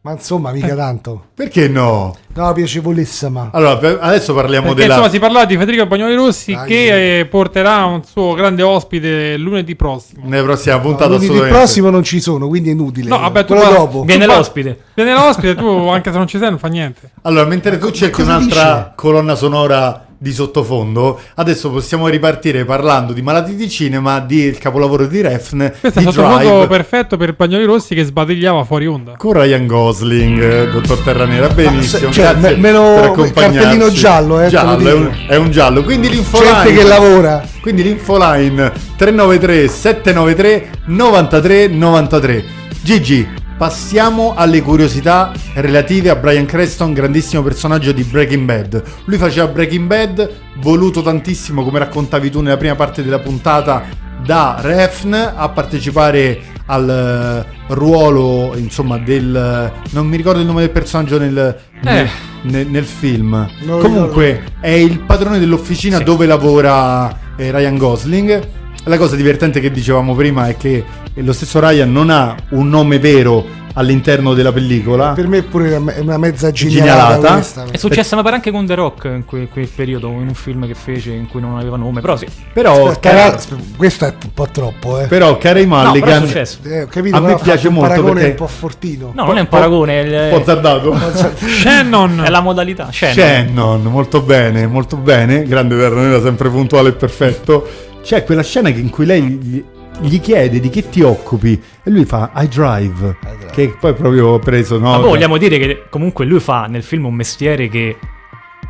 [0.00, 1.24] Ma insomma, mica tanto.
[1.34, 2.16] Perché no?
[2.34, 3.50] No, piacevolissima.
[3.52, 4.94] Allora, per- adesso parliamo Perché della.
[4.94, 6.66] insomma si parlava di Federico Bagnoli Rossi Dai.
[6.68, 10.22] che eh, porterà un suo grande ospite lunedì prossimo.
[10.24, 11.58] Nella prossima No, puntata lunedì assolutamente.
[11.58, 13.08] prossimo non ci sono, quindi è inutile.
[13.08, 14.04] No, vabbè, tu Quello fa- dopo.
[14.04, 14.80] Viene Tu fa- l'ospite.
[15.04, 17.10] Viene l'ospite, tu anche se non ci sei non fa niente.
[17.22, 18.92] Allora, mentre tu cerchi un'altra dice?
[18.96, 25.06] colonna sonora di sottofondo, adesso possiamo ripartire parlando di Malati di cinema, di il capolavoro
[25.06, 29.14] di Refn, Questo è di sottofondo Drive, perfetto per Pagnoli Rossi che sbadigliava fuori onda.
[29.16, 34.40] con Ryan Gosling, eh, dottor Terranera, benissimo, cioè, grazie me- me lo- per cartellino giallo,
[34.40, 37.46] eh, giallo, lo è un, è un giallo, quindi l'infoline Gente che lavora.
[37.60, 42.44] Quindi l'infoline 393 793 93 93.
[42.82, 48.82] Gigi, passiamo alle curiosità relative a Brian Creston, grandissimo personaggio di Breaking Bad.
[49.04, 53.84] Lui faceva Breaking Bad, voluto tantissimo, come raccontavi tu nella prima parte della puntata,
[54.24, 59.72] da Refn a partecipare al eh, ruolo, insomma, del...
[59.90, 62.08] non mi ricordo il nome del personaggio nel, nel,
[62.42, 63.48] nel- nel film.
[63.64, 66.04] Non Comunque è il padrone dell'officina Sì.
[66.04, 68.48] dove lavora eh, Ryan Gosling.
[68.84, 70.82] La cosa divertente che dicevamo prima è che
[71.14, 75.10] lo stesso Ryan non ha un nome vero all'interno della pellicola.
[75.12, 77.34] Per me pure è una- è una mezza Genialata.
[77.34, 77.64] questa.
[77.70, 80.66] È successo ma pare anche con The Rock in quel, quel periodo, in un film
[80.66, 82.26] che fece in cui non aveva nome, però sì.
[82.52, 83.38] Però, Aspetta, cara- ra-
[83.76, 85.06] questo è un po' troppo, eh.
[85.06, 86.58] però Carey No, però è Mulligan successo.
[86.64, 89.12] Eh, capito, A me piace molto paragone perché- un po' fortino.
[89.14, 90.96] No, non è un paragone, è, un po' azzardato.
[91.46, 92.22] Shannon!
[92.24, 92.88] è la modalità.
[92.90, 93.14] Shannon.
[93.14, 95.42] Shannon, molto bene, molto bene.
[95.44, 97.68] Grande Terranera, sempre puntuale e perfetto.
[98.08, 99.62] C'è quella scena in cui lei gli,
[100.00, 103.18] gli chiede di che ti occupi e lui fa I drive.
[103.52, 104.92] Che poi proprio preso, no?
[104.92, 107.98] Ma poi vogliamo dire che comunque lui fa nel film un mestiere che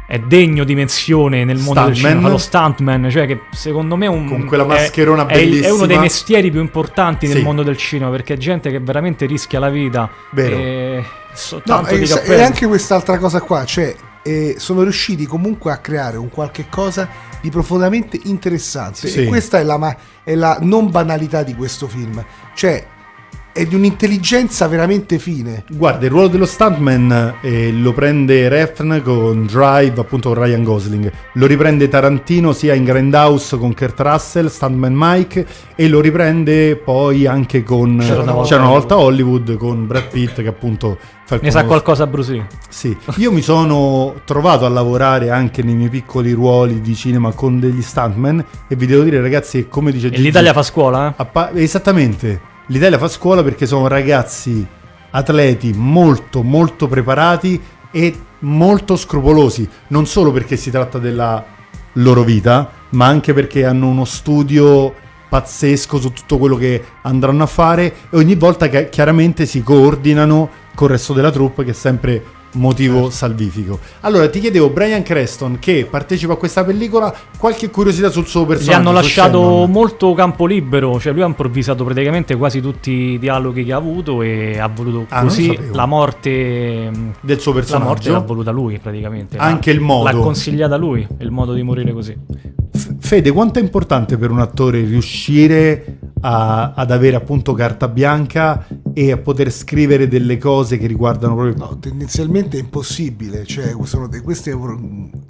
[0.08, 1.94] è degno di menzione nel mondo del Stuntman.
[1.94, 5.36] cinema, fa lo stuntman, cioè che secondo me è un, Con quella è- mascherona è,
[5.36, 5.74] il- è bellissima.
[5.74, 7.42] uno dei mestieri più importanti nel Sì.
[7.44, 10.10] mondo del cinema perché è gente che veramente rischia la vita.
[10.32, 10.56] Vero.
[10.56, 13.94] E so- No, e, e anche quest'altra cosa qua, cioè
[14.28, 17.08] eh, sono riusciti comunque a creare un qualche cosa
[17.40, 19.08] di profondamente interessante.
[19.08, 19.22] Sì.
[19.22, 22.22] E questa è la, ma- è la non banalità di questo film.
[22.54, 22.86] Cioè,
[23.58, 25.64] è di un'intelligenza veramente fine.
[25.68, 31.10] Guarda, il ruolo dello stuntman eh, lo prende Refn con Drive, appunto con Ryan Gosling.
[31.32, 35.44] Lo riprende Tarantino sia in Grindhouse con Kurt Russell, stuntman Mike,
[35.74, 40.08] e lo riprende poi anche con C'era una volta C'era una volta Hollywood con Brad
[40.08, 42.46] Pitt che appunto fa il Ne sa qualcosa Bruce Lee.
[42.68, 47.58] Sì, io mi sono trovato a lavorare anche nei miei piccoli ruoli di cinema con
[47.58, 51.08] degli stuntman e vi devo dire ragazzi, che come dice E Gigi, l'Italia fa scuola,
[51.08, 51.14] eh?
[51.16, 54.66] appa- esattamente, l'Italia fa scuola perché sono ragazzi
[55.10, 61.44] atleti molto molto preparati e molto scrupolosi, non solo perché si tratta della
[61.94, 64.94] loro vita, ma anche perché hanno uno studio
[65.28, 70.48] pazzesco su tutto quello che andranno a fare e ogni volta che chiaramente si coordinano
[70.74, 73.78] col resto della troupe che è sempre motivo salvifico.
[74.00, 78.46] Allora ti chiedevo Brian Creston che partecipa a questa pellicola, qualche curiosità sul suo Gli
[78.48, 78.78] personaggio?
[78.78, 79.70] hanno su lasciato Shannon?
[79.70, 84.22] molto campo libero, cioè lui ha improvvisato praticamente quasi tutti i dialoghi che ha avuto
[84.22, 88.12] e ha voluto Ah, così la morte del suo la morte personaggio.
[88.12, 89.36] l'ha voluta lui praticamente.
[89.36, 90.04] Anche L'ha- il modo.
[90.04, 92.16] L'ha consigliata lui, il modo di morire così.
[93.00, 99.12] Fede, quanto è importante per un attore riuscire a- ad avere appunto carta bianca e
[99.12, 101.54] a poter scrivere delle cose che riguardano proprio...
[101.56, 103.44] No, tendenzialmente è impossibile.
[103.44, 104.56] Cioè, sono questo è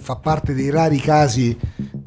[0.01, 1.57] fa parte dei rari casi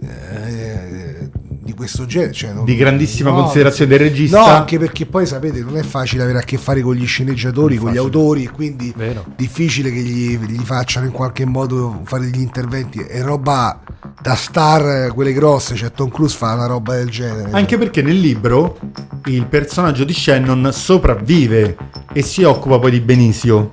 [0.00, 1.30] eh,
[1.62, 2.32] di questo genere.
[2.32, 4.38] cioè, non- Di grandissima no, considerazione del regista.
[4.38, 7.76] No, anche perché poi sapete, non è facile avere a che fare con gli sceneggiatori,
[7.76, 9.24] con gli autori, e quindi Vero.
[9.36, 13.00] difficile che gli, gli facciano in qualche modo fare degli interventi.
[13.00, 13.80] È roba
[14.20, 17.50] da star, quelle grosse, cioè Tom Cruise fa una roba del genere.
[17.52, 18.78] Anche perché nel libro
[19.26, 21.76] il personaggio di Shannon sopravvive
[22.12, 23.70] e si occupa poi di Benicio.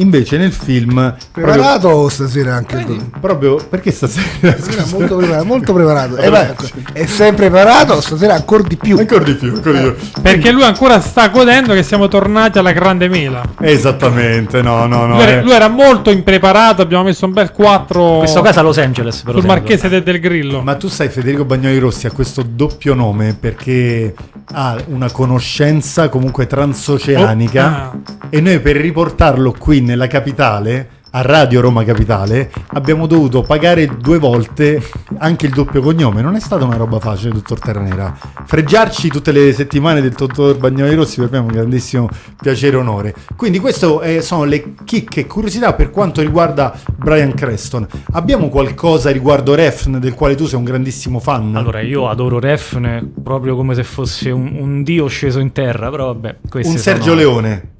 [0.00, 1.14] Invece nel film...
[1.32, 4.26] Preparato stasera anche il proprio, proprio perché stasera...
[4.58, 6.16] Stasera molto preparato, molto preparato.
[6.16, 6.54] Eh, beh,
[6.92, 8.98] è sempre preparato, stasera ancora di più.
[8.98, 10.22] Ancora di più, ancora di più.
[10.22, 13.42] Perché lui ancora sta godendo che siamo tornati alla grande mela.
[13.60, 15.14] Esattamente, no, no, no.
[15.14, 15.42] lui, era, eh.
[15.42, 19.22] lui era molto impreparato, abbiamo messo un bel 4 In questo caso a Los Angeles
[19.22, 19.38] però.
[19.38, 20.62] sul Marchese de- del Grillo.
[20.62, 24.14] Ma tu sai, Federico Bagnoli Rossi ha questo doppio nome perché
[24.52, 31.60] ha una conoscenza comunque transoceanica Oh, e noi per riportarlo qui nella capitale, a Radio
[31.60, 34.80] Roma Capitale, abbiamo dovuto pagare due volte
[35.18, 36.22] anche il doppio cognome.
[36.22, 38.16] Non è stata una roba facile, dottor Terranera.
[38.44, 42.08] Freggiarci tutte le settimane del dottor Bagnoli Rossi per me è un grandissimo
[42.40, 43.14] piacere e onore.
[43.34, 47.88] Quindi queste sono le chicche e curiosità per quanto riguarda Brian Creston.
[48.12, 51.56] Abbiamo qualcosa riguardo Refn del quale tu sei un grandissimo fan?
[51.56, 56.06] Allora, io adoro Refn proprio come se fosse un, un dio sceso in terra, però
[56.06, 57.78] vabbè, un Sergio sono- Leone.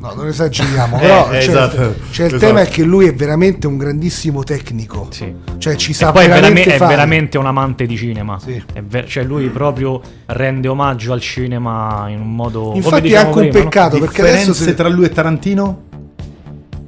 [0.00, 1.76] No, non esageriamo, però eh, cioè, esatto,
[2.12, 2.38] cioè, il esatto.
[2.38, 5.08] tema è che lui è veramente un grandissimo tecnico.
[5.10, 5.34] Sì.
[5.58, 8.38] Cioè ci E sa poi è, veramente verame- è veramente un amante di cinema.
[8.38, 8.62] Sì.
[8.72, 12.72] È ver- cioè lui proprio rende omaggio al cinema in un modo...
[12.76, 13.70] Infatti è dicevamo anche un prima, no?
[13.70, 15.82] peccato perché adesso se- tra lui e Tarantino?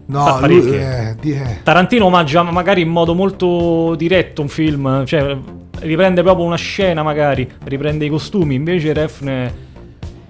[0.07, 1.59] No, lui, eh, di- eh.
[1.65, 5.37] Tarantino omaggia magari in modo molto diretto un film, cioè
[5.81, 9.51] riprende proprio una scena magari, riprende i costumi, invece Refn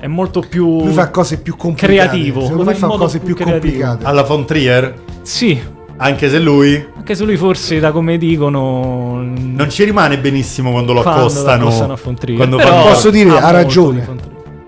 [0.00, 2.08] è molto più lui fa cose più complicate.
[2.08, 3.58] creativo, Secondo me fa cose più creativo.
[3.60, 4.04] complicate.
[4.04, 5.60] Alla Von Trier, Sì,
[5.98, 10.92] anche se lui anche se lui forse da come dicono non ci rimane benissimo quando
[10.94, 11.62] lo Quando lo accostano.
[11.64, 12.36] accostano a Von Trier.
[12.38, 14.08] quando Però- Posso dire, ha ragione.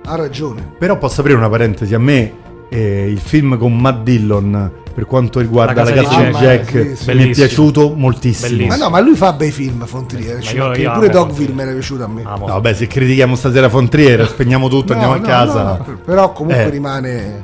[0.05, 0.73] Ha ragione.
[0.79, 2.33] Però posso aprire una parentesi, a me
[2.69, 6.73] eh, il film con Matt Dillon per quanto riguarda La la casa casa di Jack.
[6.73, 7.13] Jack, Sì, sì.
[7.15, 8.49] mi è piaciuto moltissimo.
[8.49, 8.77] Bellissimo.
[8.77, 10.35] Ma no, ma lui fa bei film, Fontrier.
[10.37, 12.23] Ma ci io- io pure Dogville mi era piaciuto a me.
[12.25, 12.47] Amo.
[12.47, 15.63] No, vabbè, se critichiamo stasera Fontriere, spegniamo tutto, No, andiamo a no, casa.
[15.63, 16.71] no, no, però comunque Eh.
[16.71, 17.43] rimane.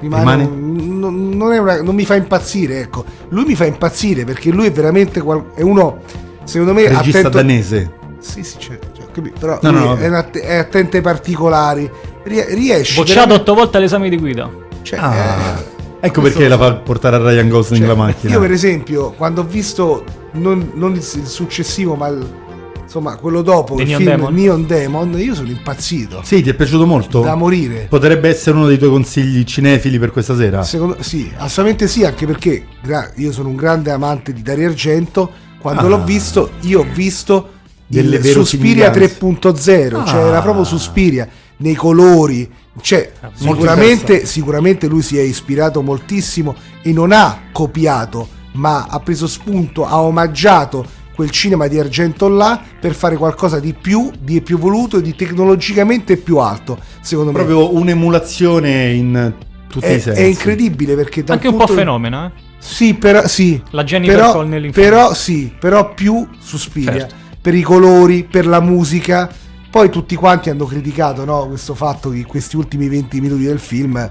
[0.00, 0.42] Rimane, Rimane?
[0.44, 3.04] un- non, non è una- non mi fa impazzire, ecco.
[3.30, 5.98] Lui mi fa impazzire perché lui è veramente qual- è uno
[6.44, 7.92] secondo me Regista attento, danese.
[8.20, 11.90] Sì, sì, ho capito, però No, no, no, è, att- è attento ai particolari.
[12.22, 14.48] Rie- riesce Bocciato veramente- otto volte all'esame di guida.
[14.82, 15.64] cioè, Ah, eh,
[16.00, 18.32] ecco questo perché la fa portare a Ryan Gosling Cioè, la macchina.
[18.32, 22.26] Io per esempio, quando ho visto non, non il, successivo, ma il-
[22.82, 24.34] insomma quello dopo, The il Neon film Demon?
[24.34, 26.20] Neon Demon, io sono impazzito.
[26.24, 27.20] Sì, ti è piaciuto molto?
[27.20, 27.86] Da morire.
[27.88, 30.62] Potrebbe essere uno dei tuoi consigli cinefili per questa sera.
[30.62, 35.30] Secondo, sì, assolutamente sì, anche perché gra- io sono un grande amante di Dario Argento.
[35.60, 35.88] Quando Ah.
[35.88, 37.50] l'ho visto, io ho visto
[37.86, 39.18] Delle il Suspiria somiglianze.
[39.18, 40.26] 3.0, cioè Ah.
[40.26, 41.28] era proprio Suspiria
[41.58, 42.50] nei colori.
[42.80, 49.26] Cioè, sicuramente, sicuramente lui si è ispirato moltissimo e non ha copiato, ma ha preso
[49.26, 54.56] spunto, ha omaggiato quel cinema di Argento là per fare qualcosa di più, di più
[54.56, 56.78] voluto e di tecnologicamente più alto.
[57.00, 59.34] Secondo me Proprio un'emulazione in
[59.68, 60.20] tutti è, i sensi.
[60.20, 62.30] è incredibile perché dal Anche un po' fenomeno, eh.
[62.58, 63.60] sì, però sì.
[63.70, 67.14] La Jennifer però, però sì, però più Suspiria Certo.
[67.40, 69.28] per i colori, per la musica.
[69.78, 74.10] Poi tutti quanti hanno criticato no, questo fatto che questi ultimi 20 minuti del film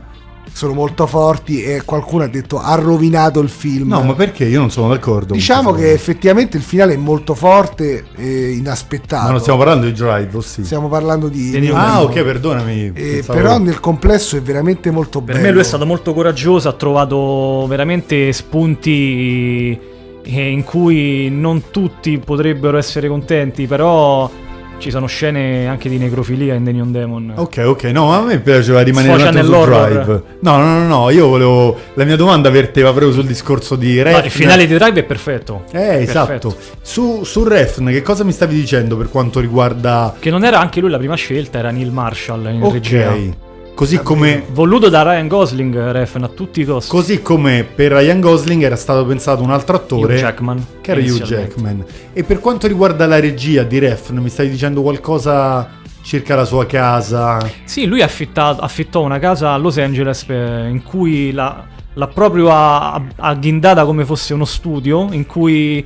[0.49, 3.89] sono molto forti e qualcuno ha detto ha rovinato il film.
[3.89, 4.45] No, ma perché?
[4.45, 5.33] Io non sono d'accordo.
[5.33, 9.25] diciamo che effettivamente il finale è molto forte e inaspettato.
[9.25, 10.63] Ma non stiamo parlando di Drive, o sì?
[10.63, 12.93] Stiamo parlando di Di Neon Ah, ok, perdonami.
[12.93, 15.47] Eh, però nel complesso è veramente molto Per bello.
[15.47, 19.77] me lui è stato molto coraggioso, ha trovato veramente spunti
[20.23, 24.31] eh, in cui non tutti potrebbero essere contenti, però
[24.77, 27.33] ci sono scene anche di necrofilia in The Neon Demon.
[27.35, 29.65] Ok, ok, no, ma a me piaceva rimanere Sfocia un attimo.
[29.65, 30.23] Drive.
[30.41, 31.77] No, no, no, no, io volevo...
[31.95, 34.25] La mia domanda verteva proprio sul discorso di Ma Refn.
[34.25, 35.63] il finale di Drive è perfetto.
[35.71, 36.27] Eh, esatto.
[36.27, 36.55] Perfetto.
[36.81, 40.15] Su, su Refn, che cosa mi stavi dicendo per quanto riguarda...
[40.19, 43.11] Che non era anche lui la prima scelta, era Neil Marshall in regia.
[43.11, 43.33] Ok,
[43.77, 44.43] così come...
[44.51, 46.89] Voluto da Ryan Gosling, Refn, a tutti i costi.
[46.89, 50.65] Così come per Ryan Gosling era stato pensato un altro attore Hugh Jackman.
[50.81, 51.21] che era Hugh.
[51.21, 51.85] Jackman.
[52.11, 55.69] E per quanto riguarda la regia di Refn, mi stai dicendo qualcosa
[56.01, 57.37] circa la sua casa?
[57.65, 61.63] Sì, lui affittò una casa a Los Angeles eh, in cui la-
[61.93, 65.85] l'ha proprio agghindata come fosse uno studio, in cui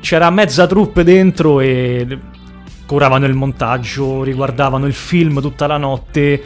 [0.00, 2.06] c'era mezza troupe dentro e
[2.86, 6.42] curavano il montaggio, riguardavano il film tutta la notte.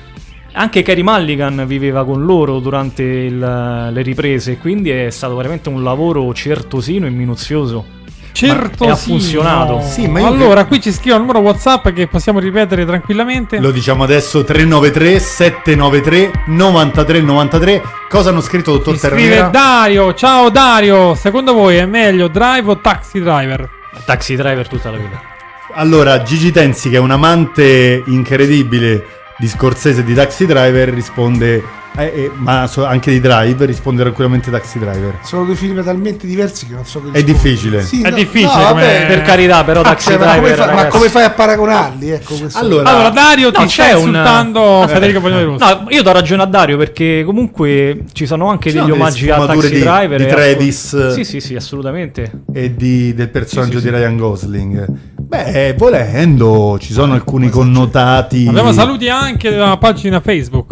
[0.57, 3.39] Anche Carey Mulligan viveva con loro durante il-
[3.93, 7.85] le riprese, quindi è stato veramente un lavoro certosino e minuzioso.
[8.31, 9.81] Certo, ha funzionato.
[9.81, 13.59] Sì, ma io allora, qui ci scrive il numero WhatsApp che possiamo ripetere tranquillamente.
[13.59, 17.83] Lo diciamo adesso 393 793 93 93.
[18.09, 19.49] Cosa hanno scritto dottor Ci scrive?
[19.51, 20.15] Dario.
[20.15, 23.69] Ciao Dario, secondo voi è meglio Drive o Taxi Driver?
[24.05, 25.21] Taxi driver tutta la vita.
[25.75, 29.05] Allora, Gigi Tenzi, che è un amante incredibile
[29.37, 31.63] di Scorsese di Taxi Driver, risponde,
[31.97, 35.19] eh, eh, ma anche di Drive, risponde tranquillamente Taxi Driver.
[35.23, 37.83] Sono due film talmente diversi che non so che È difficile.
[37.83, 40.49] Sì, È no, difficile no, come- vabbè, Per carità, però Ah, Taxi cioè, ma, come
[40.49, 40.57] driver.
[40.69, 42.11] fa- ma come fai a paragonarli?
[42.11, 45.65] Ecco, questo- Allora, Allora, Dario No, ti sta c'è un- insultando Federico Pagnoli Rosso.
[45.65, 49.31] No, io do ragione a Dario perché comunque ci sono anche Ci degli sono omaggi
[49.31, 50.19] a Taxi di- Driver.
[50.19, 51.09] di e a- Travis.
[51.13, 52.43] Sì, sì, sì, assolutamente.
[52.53, 53.97] e di- del personaggio Sì, sì, di.
[53.97, 54.87] Ryan Gosling.
[55.17, 58.47] Beh, volendo, ci sono alcuni connotati.
[58.49, 60.67] Abbiamo saluti anche dalla pagina Facebook.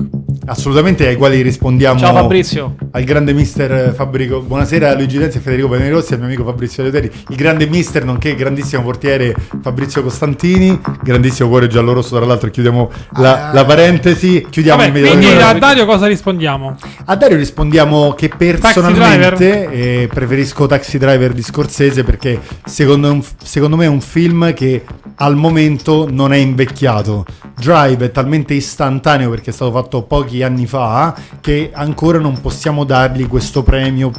[0.47, 1.99] Assolutamente ai quali rispondiamo.
[1.99, 2.75] Ciao Fabrizio.
[2.93, 4.41] Al grande mister Fabbrico.
[4.41, 7.11] Buonasera Luigi Lenzi e Federico Panerossi e al mio amico Fabrizio Leoteri.
[7.29, 10.79] Il grande mister, nonché grandissimo portiere Fabrizio Costantini.
[11.03, 12.51] Grandissimo cuore giallo-rosso, tra l'altro.
[12.51, 13.53] Chiudiamo la, Ah.
[13.53, 14.47] la parentesi.
[14.49, 15.65] Chiudiamo Vabbè, quindi immediatamente.
[15.65, 16.77] a Dario cosa rispondiamo?
[17.05, 23.77] A Dario rispondiamo che personalmente eh, preferisco Taxi Driver di Scorsese perché secondo, un- secondo
[23.77, 24.85] me è un film che
[25.17, 27.25] al momento non è invecchiato.
[27.55, 32.85] Drive è talmente istantaneo perché è stato fatto pochi anni fa che ancora non possiamo
[32.85, 34.11] dargli questo premio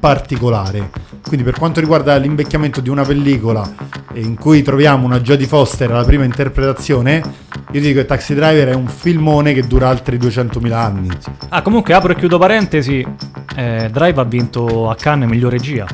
[0.00, 0.90] particolare.
[1.26, 3.72] Quindi per quanto riguarda l'invecchiamento di una pellicola
[4.12, 7.22] eh, in cui troviamo una Jodie Foster alla prima interpretazione,
[7.70, 11.08] io dico che Taxi Driver è un filmone che dura altri 200.000 anni.
[11.48, 13.06] Ah, comunque apro e chiudo parentesi.
[13.56, 15.86] eh, Drive ha vinto a Cannes miglior regia.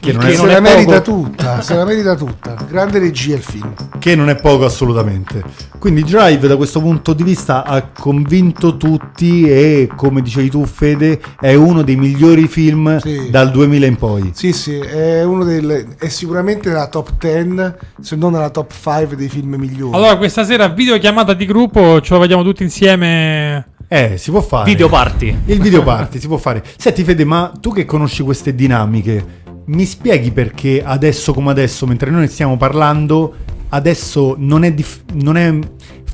[0.00, 1.20] Che non Il è- che se non la merita poco.
[1.22, 2.56] tutta, se la merita tutta.
[2.68, 3.72] Grande regia il film.
[3.98, 5.42] che non è poco assolutamente.
[5.78, 11.20] Quindi Drive da questo punto di vista ha convinto tutti e come dicevi tu Fede
[11.40, 13.28] è uno dei migliori film Sì.
[13.30, 14.30] dal 2000 in poi.
[14.32, 19.16] Sì, sì, è uno del è sicuramente nella top 10, se non nella top 5
[19.16, 19.94] dei film migliori.
[19.96, 23.68] Allora, questa sera videochiamata di gruppo, ce lo vediamo tutti insieme.
[23.88, 24.64] Eh, si può fare.
[24.70, 25.36] Video party.
[25.46, 26.62] Il video party si può fare.
[26.76, 29.24] Senti Fede, ma tu che conosci queste dinamiche,
[29.66, 33.34] mi spieghi perché adesso come adesso, mentre noi ne stiamo parlando,
[33.70, 35.52] adesso non è, dif- non è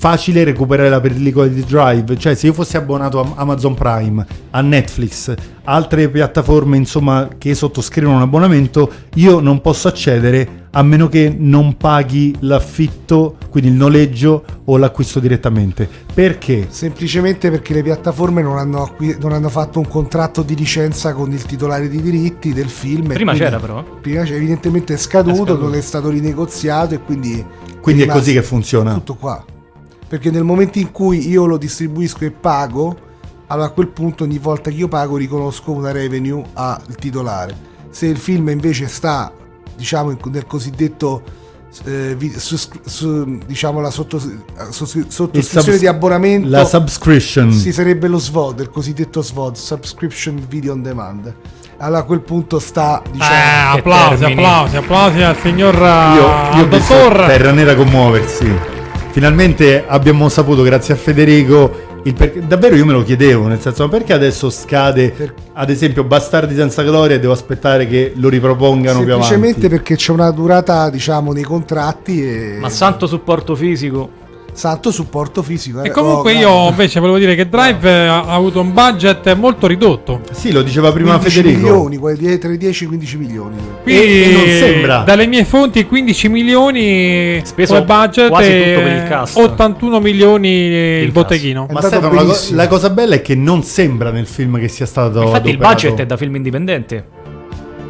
[0.02, 2.18] facile recuperare la pellicola di Drive?
[2.18, 5.32] Cioè, se io fossi abbonato a Amazon Prime, a Netflix,
[5.62, 11.76] altre piattaforme, insomma, che sottoscrivono un abbonamento, io non posso accedere a meno che non
[11.76, 15.88] paghi l'affitto, quindi il noleggio o l'acquisto direttamente.
[16.12, 16.66] Perché?
[16.68, 21.30] Semplicemente perché le piattaforme non hanno, acqui- non hanno fatto un contratto di licenza con
[21.30, 23.12] il titolare di diritti del film.
[23.12, 23.84] Prima c'era però.
[24.00, 25.62] Prima c'era, evidentemente è scaduto, È scaduto.
[25.62, 27.46] non è stato rinegoziato e quindi...
[27.80, 28.94] Quindi è rimasto così che funziona.
[28.94, 29.44] Tutto qua.
[30.12, 32.94] Perché nel momento in cui io lo distribuisco e pago,
[33.46, 37.56] allora a quel punto ogni volta che io pago riconosco una revenue al titolare.
[37.88, 39.32] Se il film invece sta,
[39.74, 41.22] diciamo, nel cosiddetto...
[41.86, 47.50] eh, sus- su- diciamo la sotto- sos- Il sottoscrizione subs- di abbonamento La subscription.
[47.50, 51.34] sì, sarebbe lo SVOD, il cosiddetto SVOD, Subscription Video on Demand.
[51.78, 54.42] Allora a quel punto sta, Eh, diciamo, applausi, termini.
[54.44, 57.24] applausi, applausi al signor Io, eh, io visto dottor.
[57.28, 58.80] Terra Nera commuoversi.
[59.12, 62.46] Finalmente abbiamo saputo, grazie a Federico, il perché.
[62.46, 66.54] Davvero io me lo chiedevo, nel senso, ma perché adesso scade, Per- ad esempio, Bastardi
[66.54, 69.28] senza gloria e devo aspettare che lo ripropongano più avanti?
[69.28, 74.20] semplicemente perché c'è una durata, diciamo, nei contratti e Ma santo supporto fisico.
[74.52, 75.82] Santo supporto fisico.
[75.82, 75.90] E eh.
[75.90, 80.20] comunque Oh, io invece volevo dire che Drive eh, ha avuto un budget molto ridotto.
[80.30, 81.60] Sì, lo diceva prima 15 Federico.
[81.60, 83.56] milioni, quelli tra i 10 e i 15 milioni.
[83.82, 84.98] Quindi, E- e non sembra.
[85.04, 89.36] Dalle mie fonti 15 milioni Speso come budget quasi e tutto per il cast.
[89.38, 91.66] 81 milioni il, Il botteghino.
[91.70, 95.22] Ma Stefano, la, la cosa bella è che non sembra nel film che sia stato.
[95.22, 95.74] Infatti il adoperato.
[95.86, 97.20] budget è da film indipendente.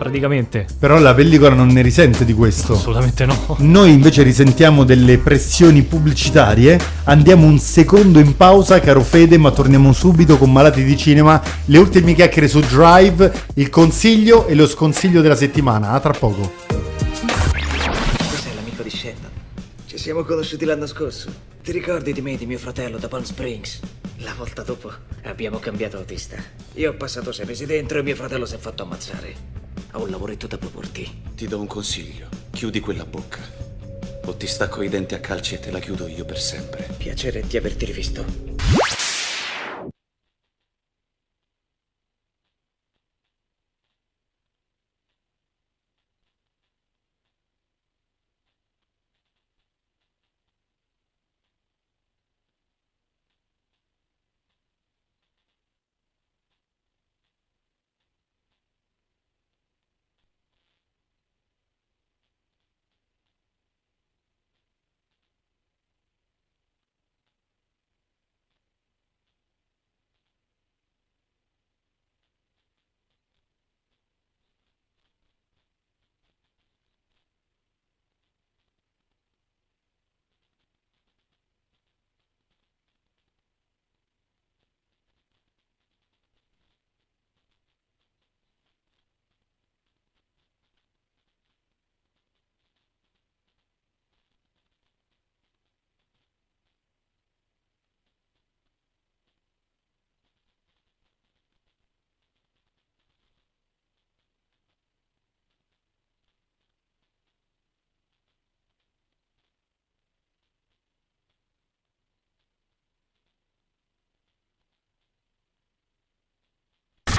[0.03, 0.67] Praticamente.
[0.81, 2.73] Però la pellicola non ne risente di questo.
[2.73, 3.57] Assolutamente no.
[3.59, 6.77] Noi invece risentiamo delle pressioni pubblicitarie.
[7.05, 11.41] Andiamo un secondo in pausa, caro Fede, ma torniamo subito con Malati di Cinema.
[11.67, 15.91] Le ultime chiacchiere su Drive, il consiglio e lo sconsiglio della settimana.
[15.91, 16.53] A tra poco.
[16.67, 16.77] Tu
[18.43, 19.31] sei l'amico di Sheldon.
[19.87, 21.31] Ci siamo conosciuti l'anno scorso.
[21.63, 23.79] Ti ricordi di me e di mio fratello da Palm Springs?
[24.19, 24.91] La volta dopo
[25.23, 26.37] abbiamo cambiato autista.
[26.75, 29.62] Io ho passato sei mesi dentro e mio fratello si è fatto ammazzare.
[29.95, 31.23] Ho un lavoretto da proporti.
[31.35, 32.29] Ti do un consiglio.
[32.51, 33.41] Chiudi quella bocca.
[34.25, 36.89] O ti stacco i denti a calci e te la chiudo io per sempre.
[36.97, 38.25] Piacere di averti rivisto.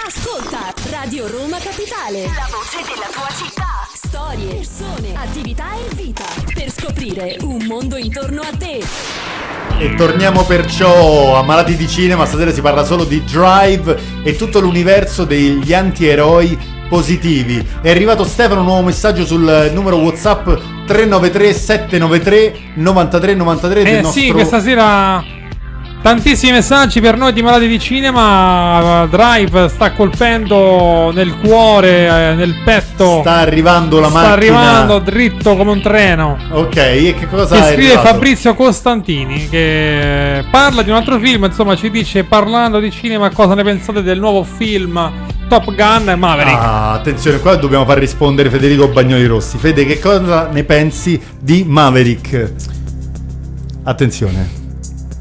[0.05, 2.23] Ascolta Radio Roma Capitale.
[2.23, 3.87] La voce della tua città.
[3.93, 6.25] Storie, persone, attività e vita.
[6.53, 8.83] Per scoprire un mondo intorno a te.
[9.79, 12.25] E torniamo perciò a Malati di Cinema.
[12.25, 16.57] Stasera si parla solo di Drive e tutto l'universo degli antieroi
[16.89, 17.65] positivi.
[17.81, 20.47] È arrivato Stefano, un nuovo messaggio sul numero WhatsApp
[20.85, 25.23] 393 793 93 93 del Eh nostro sì, questa sera
[26.03, 29.07] tantissimi messaggi per noi di malati di cinema.
[29.09, 33.21] Drive sta colpendo nel cuore, eh, nel petto.
[33.21, 34.33] sta arrivando la Sta macchina.
[34.33, 36.37] arrivando dritto come un treno.
[36.51, 38.07] Ok, e che cosa è scrive arrivato?
[38.09, 43.55] Fabrizio Costantini che parla di un altro film, insomma ci dice parlando di cinema cosa
[43.55, 45.11] ne pensate del nuovo film
[45.47, 46.57] Top Gun Maverick.
[46.59, 49.57] Ah, attenzione, qua dobbiamo far rispondere Federico Bagnoli Rossi.
[49.57, 52.51] Fede, che cosa ne pensi di Maverick?
[53.83, 54.62] Attenzione.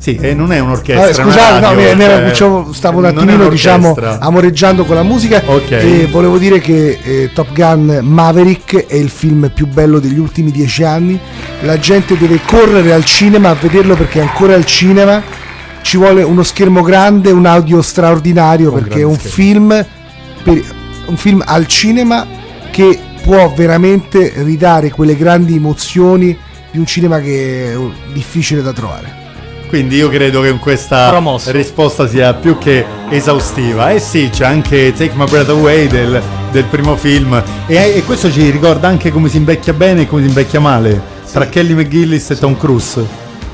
[0.03, 1.01] Sì, e non è un'orchestra.
[1.23, 5.05] Vabbè, scusate, una no, radio, mi- cioè, diciamo, stavo un attimino diciamo amoreggiando con la
[5.05, 5.71] musica Ok.
[5.71, 10.51] e volevo dire che eh, Top Gun Maverick è il film più bello degli ultimi
[10.51, 11.21] dieci anni.
[11.61, 15.23] La gente deve correre al cinema a vederlo perché è ancora al cinema.
[15.83, 19.69] Ci vuole uno schermo grande, un audio straordinario Un perché è un film,
[20.43, 20.65] per-
[21.07, 22.27] un film al cinema
[22.73, 26.37] che può veramente ridare quelle grandi emozioni
[26.73, 29.21] di un cinema che è uh, difficile da trovare.
[29.73, 31.51] Quindi io credo che in questa Promosso.
[31.51, 33.91] risposta sia più che esaustiva.
[33.91, 36.21] Eh sì, c'è anche Take My Breath Away del,
[36.51, 37.43] del primo film.
[37.67, 41.01] E, e questo ci ricorda anche come si invecchia bene e come si invecchia male.
[41.33, 43.03] Tra Kelly McGillis e Tom Cruise.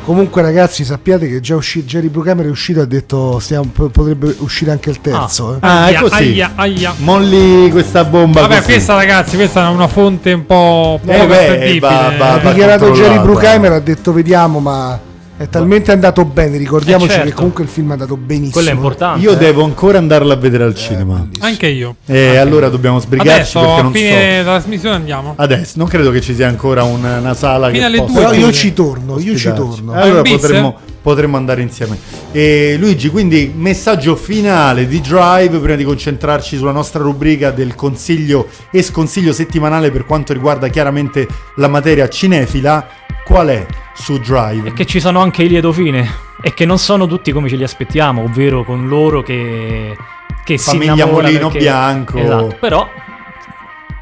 [0.05, 4.35] Comunque, ragazzi, sappiate che già usci- Jerry Bruckheimer è uscito e ha detto stiamo- potrebbe
[4.41, 5.53] uscire anche il terzo.
[5.55, 5.59] eh.
[5.61, 6.15] Ah, è Aia, così.
[6.25, 6.95] aia, aia.
[6.97, 8.41] Molli questa bomba.
[8.41, 8.73] Vabbè, così.
[8.73, 13.21] questa ragazzi, questa è una fonte un po' Eh, beh, va- va- Ha dichiarato Jerry.
[13.21, 14.99] Bruckheimer, ha detto vediamo, ma
[15.39, 16.57] è talmente andato bene.
[16.59, 17.29] Ricordiamoci Eh, certo.
[17.29, 18.53] che comunque il film è andato benissimo.
[18.53, 19.21] Quello è importante.
[19.21, 19.37] Io eh.
[19.37, 21.27] devo ancora andarla a vedere al cinema.
[21.41, 21.95] Anche io.
[22.07, 24.17] E allora dobbiamo sbrigarci Adesso perché a non fine so.
[24.17, 25.33] della trasmissione andiamo.
[25.37, 28.21] Adesso non credo che ci sia ancora un- una sala Fino che alle possa due,
[28.23, 29.63] Però io ci torno, io ci ospitarci.
[29.85, 29.93] torno.
[29.93, 30.33] Allora Al bis?
[30.33, 30.77] potremmo,
[31.09, 31.99] potremmo andare insieme.
[32.33, 38.49] E Luigi, quindi messaggio finale di Drive prima di concentrarci sulla nostra rubrica del consiglio
[38.71, 42.87] e sconsiglio settimanale per quanto riguarda chiaramente la materia cinefila.
[43.25, 44.69] Qual è su Drive?
[44.69, 46.27] E che ci sono anche i lieto fine.
[46.43, 49.97] E che non sono tutti come ce li aspettiamo, ovvero con loro che,
[50.45, 52.19] che si Famiglia innamora Molino perché- Bianco.
[52.19, 52.87] Esatto, però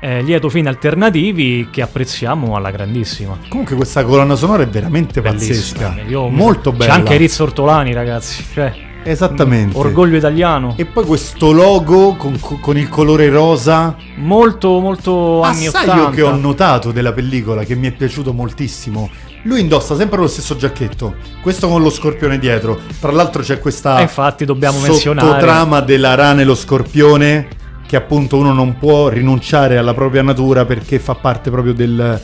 [0.09, 3.37] eh, lieto fine alternativi che apprezziamo alla grandissima.
[3.49, 5.89] Comunque questa colonna sonora è veramente Bellissima.
[5.89, 6.09] pazzesca.
[6.09, 6.93] Io mi- Molto bella.
[6.93, 8.45] C'è anche Rizzo Ortolani, ragazzi.
[8.53, 9.77] Cioè, Esattamente.
[9.77, 10.75] orgoglio italiano.
[10.77, 13.97] E poi questo logo con, con il colore rosa.
[14.17, 15.95] Molto, molto Ah, anni sai 80.
[16.03, 19.11] io che ho notato della pellicola che mi è piaciuto moltissimo.
[19.43, 22.79] Lui indossa sempre lo stesso giacchetto, questo con lo scorpione dietro.
[23.01, 27.49] Tra l'altro c'è questa Eh, infatti dobbiamo menzionare- sottotrama della rana e lo scorpione
[27.87, 32.21] che appunto uno non può rinunciare alla propria natura perché fa parte proprio del,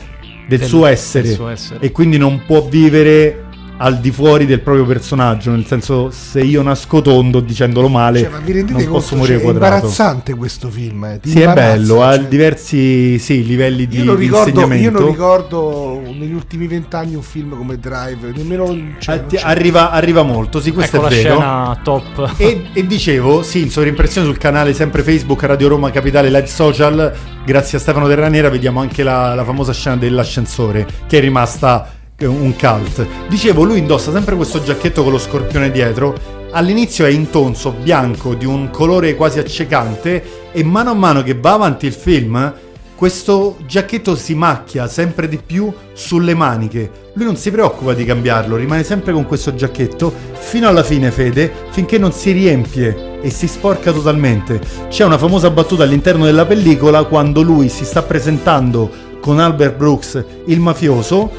[0.47, 1.79] del Del- suo essere del suo essere.
[1.79, 3.42] e quindi non può vivere
[3.77, 8.29] al di fuori del proprio personaggio, nel senso se io nasco tondo dicendolo male Cioè,
[8.29, 8.99] ma vi rendete non conto?
[8.99, 9.73] posso morire Cioè, è quadrato.
[9.75, 11.03] imbarazzante questo film.
[11.05, 12.27] eh, ti Sì, è bello, ha cioè.
[12.27, 14.99] diversi sì, livelli di, Io non, di ricordo, io insegnamento.
[14.99, 20.61] non ricordo negli ultimi vent'anni un film come Drive, nemmeno cioè, Ah, arriva, arriva molto,
[20.61, 21.35] sì, questo ecco è la vero.
[21.39, 22.33] scena top.
[22.37, 27.11] E, e dicevo, sì, in sovrimpressione sul canale sempre Facebook Radio Roma Capitale Live Social,
[27.45, 31.89] grazie a Stefano Terranera vediamo anche la, la famosa scena dell'ascensore che è rimasta
[32.25, 33.05] un cult.
[33.27, 36.15] Dicevo, lui indossa sempre questo giacchetto con lo scorpione dietro,
[36.51, 41.53] all'inizio è intonso, bianco, di un colore quasi accecante e mano a mano che va
[41.53, 42.53] avanti il film,
[42.95, 46.89] questo giacchetto si macchia sempre di più sulle maniche.
[47.15, 51.51] Lui non si preoccupa di cambiarlo, rimane sempre con questo giacchetto fino alla fine, Fede,
[51.71, 54.61] finché non si riempie e si sporca totalmente.
[54.89, 60.23] C'è una famosa battuta all'interno della pellicola quando lui si sta presentando con Albert Brooks,
[60.45, 61.29] il mafioso,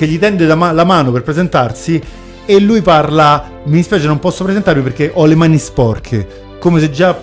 [0.00, 2.00] che gli tende la, ma- la mano per presentarsi
[2.46, 6.90] e lui parla, mi dispiace non posso presentarmi perché ho le mani sporche, come se
[6.90, 7.20] già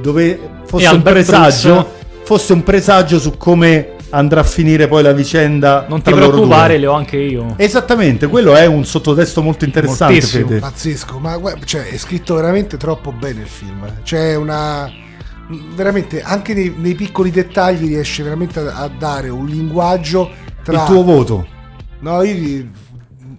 [0.00, 1.90] dove fosse un presagio, Brooks?
[2.22, 5.84] fosse un presagio su come andrà a finire poi la vicenda.
[5.86, 7.52] Non ti preoccupare, le ho anche io.
[7.58, 10.22] Esattamente, quello è un sottotesto molto interessante.
[10.22, 10.60] Fede.
[10.60, 13.86] Pazzesco, ma cioè, è scritto veramente troppo bene il film.
[14.02, 14.90] C'è una.
[15.74, 20.30] Veramente, anche nei, nei piccoli dettagli riesce veramente a, a dare un linguaggio
[20.62, 20.80] tra.
[20.80, 21.56] Il tuo voto.
[22.00, 22.68] No, io di-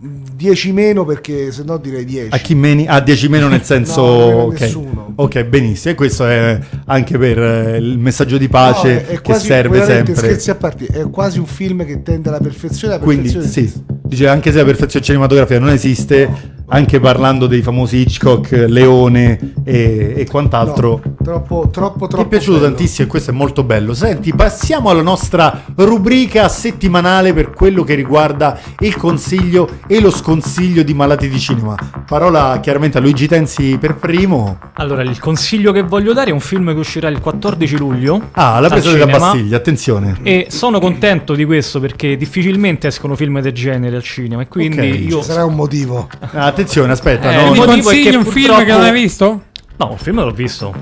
[0.01, 2.27] 10 meno perché se no direi 10.
[2.33, 2.87] A chi meni?
[2.87, 4.01] A 10 meno nel senso...
[4.01, 4.59] No, non ok.
[4.61, 5.11] nessuno.
[5.15, 5.91] ok, benissimo.
[5.93, 9.47] E questo è anche per eh, il messaggio di pace No, è- è che quasi-
[9.47, 10.15] serve sempre.
[10.15, 12.93] Scherzi a parte, è quasi un film che tende alla perfezione.
[12.97, 17.61] La Quindi perfezione sì, dice anche se la perfezione cinematografica non esiste, anche parlando dei
[17.61, 21.01] famosi Hitchcock, Leone e, e quant'altro.
[21.03, 22.17] No, troppo, troppo, troppo.
[22.17, 22.67] Mi è piaciuto bello.
[22.67, 23.93] tantissimo e questo è molto bello.
[23.93, 30.83] Senti, passiamo alla nostra rubrica settimanale per quello che riguarda il consiglio e lo sconsiglio
[30.83, 31.75] di malati di cinema.
[32.07, 34.57] Parola chiaramente a Luigi Tensi per primo.
[34.73, 38.29] Allora, il consiglio che voglio dare è un film che uscirà il 14 luglio.
[38.33, 39.07] Ah, la presa della.
[39.09, 40.17] Bastiglia, attenzione.
[40.21, 44.41] E sono contento di questo perché difficilmente escono film del genere al cinema.
[44.41, 45.17] E quindi Ok, io.
[45.19, 46.09] Ci sarà un motivo.
[46.33, 48.91] Ah, attenzione, aspetta, Eh, no, il Mi consigli che un film purtroppo- che non hai
[48.91, 49.41] visto?
[49.77, 50.73] No, un film l'ho visto.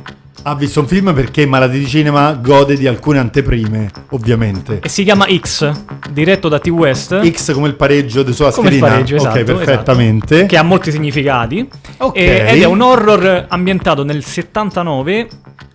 [0.43, 4.79] ha visto un film perché Malati di Cinema gode di alcune anteprime, ovviamente.
[4.81, 5.69] E si chiama X,
[6.09, 6.67] diretto da T.
[6.69, 7.29] West.
[7.29, 8.93] X come il pareggio de sulla Come il schedina.
[8.93, 10.45] pareggio, esatto, ok, perfettamente.
[10.45, 12.15] che ha molti significati Ok.
[12.17, 15.27] E- ed è un horror ambientato nel 79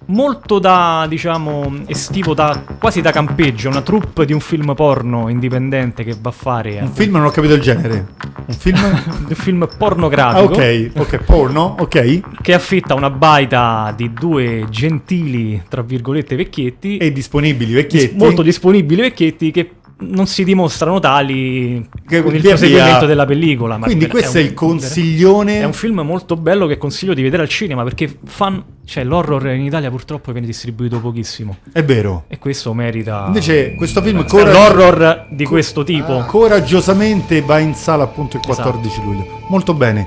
[0.06, 6.04] molto da, diciamo, estivo, da, quasi da campeggio, una troupe di un film porno indipendente
[6.04, 6.78] che va a fare...
[6.80, 8.06] Un film non ho capito il genere.
[8.46, 8.78] Un film...
[9.28, 10.52] un film Ah, pornografico.
[10.54, 12.20] ok, ok, porno, ok.
[12.40, 16.96] Che affitta una baita di due gentili, tra virgolette, vecchietti.
[16.96, 18.16] E disponibili vecchietti.
[18.16, 19.70] molto disponibili vecchietti che
[20.02, 23.78] non si dimostrano tali Che con il proseguimento via- della pellicola.
[23.78, 25.60] ma Quindi questo è, un- il consiglione.
[25.60, 29.46] È un film molto bello che consiglio di vedere al cinema perché fan, cioè, l'horror
[29.48, 31.56] in Italia purtroppo viene distribuito pochissimo.
[31.72, 32.24] È vero.
[32.28, 33.24] E questo merita.
[33.26, 36.24] Invece questo film Cioè, coraggi- l'horror di questo tipo.
[36.26, 39.26] coraggiosamente va in sala appunto il 14 luglio.
[39.48, 40.06] Molto bene.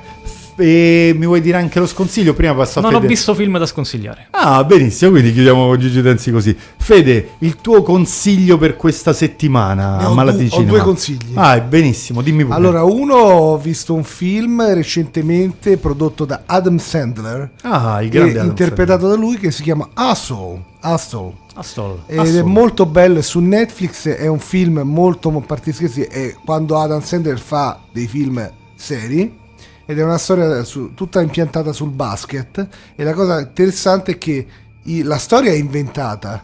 [0.57, 2.33] E mi vuoi dire anche lo sconsiglio?
[2.33, 3.05] Prima passo a non Fede.
[3.05, 4.27] ho visto film da sconsigliare.
[4.31, 6.55] Ah, benissimo, quindi chiudiamo con Gigi Tenzi così.
[6.77, 10.79] Fede, il tuo consiglio per questa settimana Ne a ho Malati du- di ho due
[10.79, 11.31] consigli.
[11.33, 12.55] Ah, benissimo, dimmi pure.
[12.55, 18.31] Allora, uno ho visto un film recentemente prodotto da Adam Sandler, Ah, il e grande
[18.39, 20.63] Adam interpretato da lui, che si chiama Hustle.
[20.81, 21.33] Hustle.
[21.57, 22.01] Astol.
[22.05, 25.31] Ed è molto bello, su Netflix, è un film molto,
[25.71, 29.43] scherzi, è quando Adam Sandler fa dei film seri,
[29.85, 34.47] ed è una storia su- tutta impiantata sul basket, e la cosa interessante è che
[34.83, 36.43] i- la storia è inventata,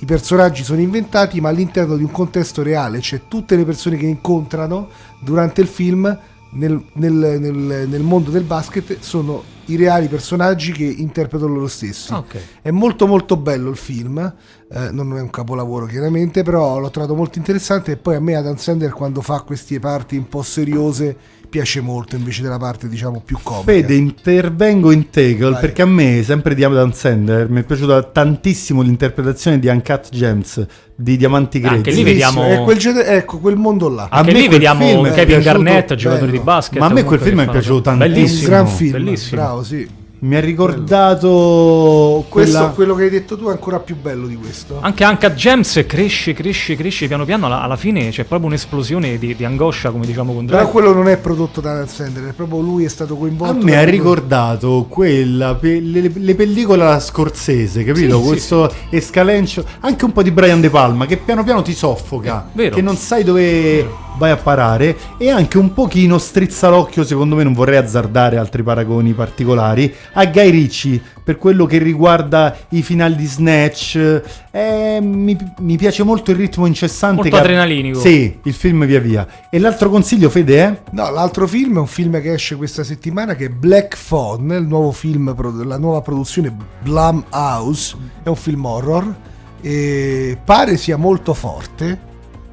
[0.00, 4.06] i personaggi sono inventati, ma all'interno di un contesto reale, cioè tutte le persone che
[4.06, 4.88] incontrano
[5.20, 6.18] durante il film
[6.50, 12.10] nel, nel- nel- nel mondo del basket sono i reali personaggi che interpretano loro stessi.
[12.12, 12.38] Ah, ok.
[12.62, 14.34] È molto molto bello il film,
[14.70, 18.34] eh, non è un capolavoro chiaramente, però l'ho trovato molto interessante e poi a me
[18.34, 21.16] Adam Sandler quando fa queste parti un po' seriose
[21.48, 23.72] piace molto invece della parte diciamo più comica.
[23.72, 25.60] Fede, intervengo in tackle Vai.
[25.62, 30.66] perché a me, sempre di Adam Sandler, mi è piaciuta tantissimo l'interpretazione di Uncut Gems
[30.94, 31.74] di Diamanti Grezzi.
[31.76, 34.08] Anche lì vediamo- È quel ecco, quel mondo là.
[34.10, 36.38] A Anche me lì quel vediamo Kevin Garnett, giocatori bello.
[36.38, 36.78] di basket.
[36.78, 39.40] Ma a me quel film è piaciuto È un Bellissimo, gran film, bellissimo.
[39.40, 39.88] bravo, sì.
[40.20, 42.72] Mi ha ricordato Questo, quella...
[42.74, 44.78] quello che hai detto tu è ancora più bello di questo.
[44.80, 47.46] Anche Uncut Gems cresce, cresce, cresce piano piano.
[47.46, 50.72] Alla, alla fine c'è proprio un'esplosione di, di angoscia, come diciamo con Però Drive.
[50.72, 53.64] quello non è prodotto da Adam Sandler, è proprio lui è stato A coinvolto.
[53.64, 58.16] me da ha quello- ricordato quella, pe- le, le pellicole alla scorsese, capito?
[58.16, 61.72] Sì, sì, Questo escalencio, anche un po' di Brian De Palma che piano piano ti
[61.74, 62.74] soffoca, Vero.
[62.74, 67.44] che non sai dove vai a parare e anche un pochino strizza l'occhio, secondo me
[67.44, 73.16] non vorrei azzardare altri paragoni particolari, a Guy Ritchie per quello che riguarda i finali
[73.16, 74.22] di Snatch.
[74.50, 77.16] Eh, mi, mi piace molto il ritmo incessante.
[77.16, 77.98] Molto che ha- adrenalinico.
[78.00, 79.26] Sì, il film via via.
[79.50, 80.80] E l'altro consiglio, Fede, è?
[80.92, 84.66] No, l'altro film è un film che esce questa settimana che è Black Phone, il
[84.66, 85.34] nuovo film,
[85.66, 89.14] la nuova produzione Blumhouse, è un film horror
[89.60, 92.06] e pare sia molto forte,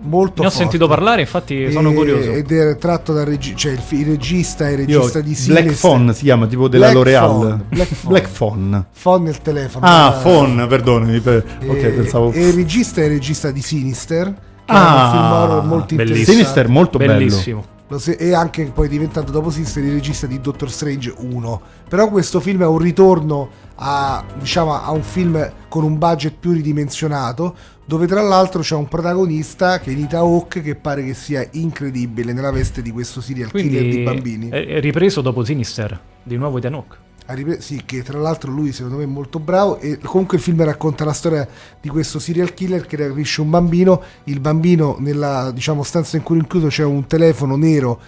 [0.06, 0.64] molto Ne ho forte.
[0.66, 2.32] sentito parlare, infatti sono E- curioso.
[2.32, 5.62] Ed è tratto dal regista, cioè il, il regista è il Io, regista di Black
[5.64, 5.76] Sinister.
[5.92, 7.30] Phone si chiama, tipo della Black L'Oreal.
[7.30, 8.10] Phone, Black Phone.
[8.20, 8.86] Black Phone.
[9.02, 9.86] Phone il telefono.
[9.86, 11.20] Ah, Eh, Phone, perdonami.
[11.20, 12.32] per- e- Ok, pensavo.
[12.32, 14.26] E il regista è il regista di Sinister,
[14.66, 16.02] che è Ah, un film horror molto bellissimo.
[16.02, 16.32] interessante.
[16.32, 17.66] Sinister molto Bellissimo.
[17.88, 22.10] Lo se- e anche poi diventato dopo Sinister il regista di Doctor Strange 1 però
[22.10, 27.56] questo film è un ritorno a, diciamo, a un film con un budget più ridimensionato
[27.86, 32.34] dove tra l'altro c'è un protagonista che è Nita Hawk che pare che sia incredibile
[32.34, 36.58] nella veste di questo serial killer di Quindi bambini è ripreso dopo Sinister, di nuovo
[36.58, 37.05] Ethan Hawke.
[37.28, 40.64] Ripre- sì, che tra l'altro lui secondo me è molto bravo e comunque il film
[40.64, 41.48] racconta la storia
[41.82, 46.38] di questo serial killer che rapisce un bambino, il bambino nella diciamo, stanza in cui
[46.38, 48.00] è incluso c'è un telefono nero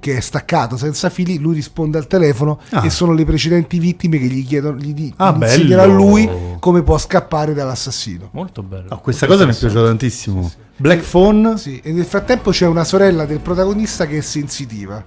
[0.00, 2.84] che è staccato senza fili, lui risponde al telefono Ah.
[2.84, 6.82] e sono le precedenti vittime che gli chiedono, gli, di- Ah, insegnano a lui come
[6.82, 8.30] può scappare dall'assassino.
[8.32, 8.86] Molto bello.
[8.88, 10.50] Ah, questa cosa mi è piaciuta tantissimo.
[10.78, 11.58] Black Phone.
[11.58, 15.04] Sì, e nel frattempo c'è una sorella del protagonista che è sensitiva.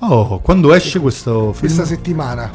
[0.00, 1.58] Oh, quando esce questo film?
[1.72, 2.50] Questa settimana.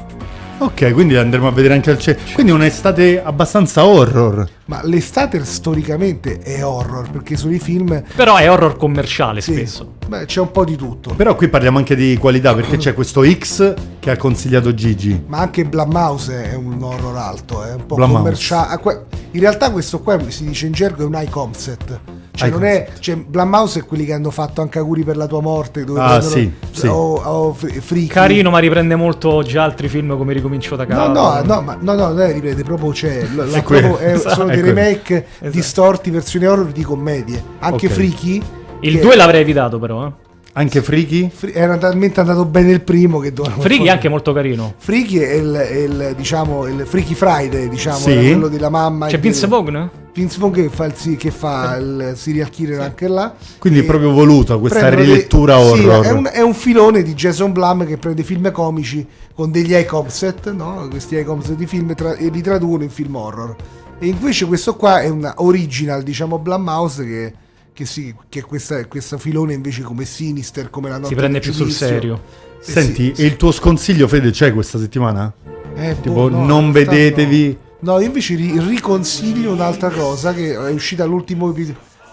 [0.61, 2.19] Ok, quindi andremo a vedere anche al cielo.
[2.33, 4.47] Quindi un'estate abbastanza horror.
[4.65, 9.53] Ma l'estate storicamente è horror perché sono i film Però è horror commerciale Sì.
[9.53, 9.93] spesso.
[10.07, 11.13] Beh, c'è un po' di tutto.
[11.15, 15.23] Però qui parliamo anche di qualità perché c'è questo X che ha consigliato Gigi.
[15.27, 18.73] Ma anche Blumhouse è un horror alto, è un po' commerciale.
[18.83, 18.99] Ah,
[19.31, 21.99] In realtà questo qua si dice in gergo è un high concept.
[22.39, 25.41] Cioè, non è, cioè, Blumhouse è quelli che hanno fatto anche auguri per la tua
[25.41, 25.83] morte.
[25.83, 26.87] Dove Ah, prendono- sì, sì.
[26.87, 28.07] O, o Fr- Freaky.
[28.07, 31.11] Carino, ma riprende molto già altri film come Ricomincio da No, capo.
[31.11, 33.25] no, no, ma, no, no, non è riprende, proprio c'è.
[33.35, 34.75] la- la- È quello, proprio- è- esatto, sono è dei quello.
[34.79, 35.49] remake Esatto.
[35.51, 37.43] distorti, versioni horror di commedie.
[37.59, 37.91] Anche Ok.
[37.91, 38.41] Freaky.
[38.81, 40.07] Il che 2 l'avrei evitato però.
[40.07, 40.11] Eh.
[40.53, 41.29] Anche Freaky?
[41.33, 44.73] Fri- Era talmente andato bene il primo che dovevano fare- è anche molto carino.
[44.77, 48.13] Freaky è il, è il, diciamo, il Freaky Friday, diciamo, Sì.
[48.13, 49.07] quello della mamma.
[49.07, 49.89] C'è Vince Vaughn?
[50.11, 53.33] Vince Vaughn che fa il, si- che fa il serial killer anche là.
[53.59, 56.05] Quindi è proprio voluta questa rilettura sì, horror.
[56.05, 60.09] è, un, è un filone di Jason Blum che prende film comici con degli icon
[60.09, 60.87] set, no?
[60.89, 63.55] questi icon set di film tra- e li traducono in film horror.
[63.99, 67.33] E invece questo qua è una original, diciamo, Blumhouse che,
[67.79, 71.53] che, sì, che questa, questo filone invece come Sinister, come la notte Si prende più
[71.53, 72.21] sul serio.
[72.59, 75.31] Eh Senti, sì, e il tuo sconsiglio, Fede, c'è questa settimana?
[75.75, 77.57] Eh, Tipo, boh, no, non vedetevi...
[77.79, 81.55] No, No, io invece ri- riconsiglio un'altra cosa che è uscita l'ultimo,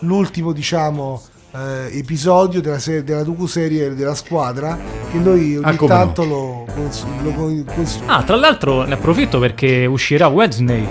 [0.01, 1.21] l'ultimo diciamo,
[1.53, 4.79] eh, episodio della, serie, della docu-serie della squadra
[5.11, 5.87] che noi Ah, ogni no.
[5.89, 10.87] tanto lo, cons- lo con- cons- Ah, tra l'altro ne approfitto perché uscirà Wednesday.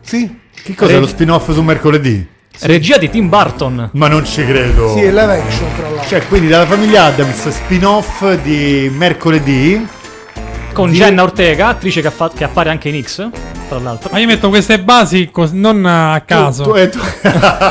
[0.00, 2.34] Sì, Che cos'è Re- lo spin-off su mercoledì?
[2.60, 3.90] Regia di Tim Burton.
[3.92, 4.94] Ma non ci credo.
[4.94, 6.08] sì, è live action tra l'altro.
[6.08, 9.86] Cioè, quindi dalla famiglia Adams, spin-off di mercoledì.
[10.72, 13.28] Con Di- Jenna Ortega, attrice che, ha fa- che appare anche in X,
[13.68, 14.10] tra l'altro.
[14.12, 16.64] Ma io metto queste basi cos- non a caso.
[16.64, 16.98] Tu, eh, tu-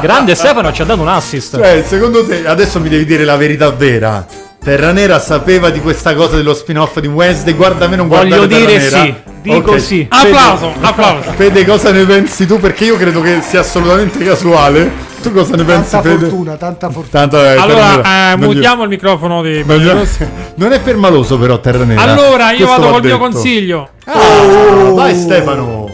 [0.01, 1.55] Grande Stefano ci ha dato un assist.
[1.55, 4.25] cioè, secondo te, adesso mi devi dire la verità vera.
[4.65, 7.53] Terra Nera sapeva di questa cosa dello spin-off di Wednesday.
[7.53, 8.99] Guarda, a me non Voglio guardare Terra dire Nera.
[9.03, 9.13] sì,
[9.43, 9.79] dico Ok.
[9.79, 10.07] sì.
[10.09, 11.31] Applauso, applauso.
[11.35, 12.59] Fede, cosa ne pensi tu?
[12.59, 14.91] Perché io credo che sia assolutamente casuale.
[15.21, 16.25] Tu cosa ne pensi, tanta Fede?
[16.27, 17.27] fortuna, tanta fortuna.
[17.27, 20.27] Tanto, eh, Terra Allora, eh, mutiamo il microfono di Rossi.
[20.57, 22.01] Non è per maloso, però, Terra Nera.
[22.01, 23.29] Allora, io Questo vado va col mio detto.
[23.31, 23.89] consiglio.
[24.05, 25.89] Ah, vai, Stefano.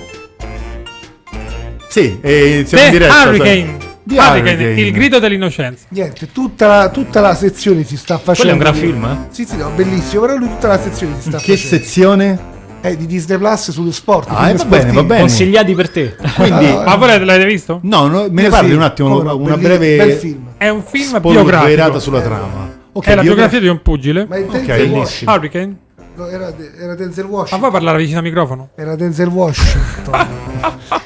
[1.90, 3.36] Sì, e siamo in The diretta.
[3.36, 3.81] cioè.
[4.16, 4.82] The Hurricane, Hurricane.
[4.82, 5.86] il grido dell'innocenza.
[5.90, 8.34] Niente, tutta la, tutta la sezione si sta facendo.
[8.36, 9.34] Quello è un gran di- film, eh?
[9.34, 10.22] Sì, sì, no, bellissimo.
[10.22, 11.68] Però lui tutta la sezione si sta Che facendo.
[11.84, 12.40] sezione?
[12.82, 14.28] È di Disney Plus sullo sport.
[14.32, 15.20] Ah, eh, va bene, va bene.
[15.20, 16.16] Consigliati per te.
[16.36, 17.80] Quindi, Ah, Ma voi l'avete visto?
[17.84, 20.48] no, no, me ne parli sì, un attimo, una belli- breve bel film.
[20.58, 22.00] È un film biografico.
[22.00, 22.80] sulla trama.
[22.94, 24.26] Ok, È la biogra- biografia di un pugile.
[24.28, 25.32] Ma è Denzel bellissimo.
[25.32, 25.78] Washington.
[26.22, 27.60] No, era, era Denzel Ma Washington.
[27.60, 28.70] vuoi parlare vicino al microfono?
[28.76, 30.28] Era Denzel Washington.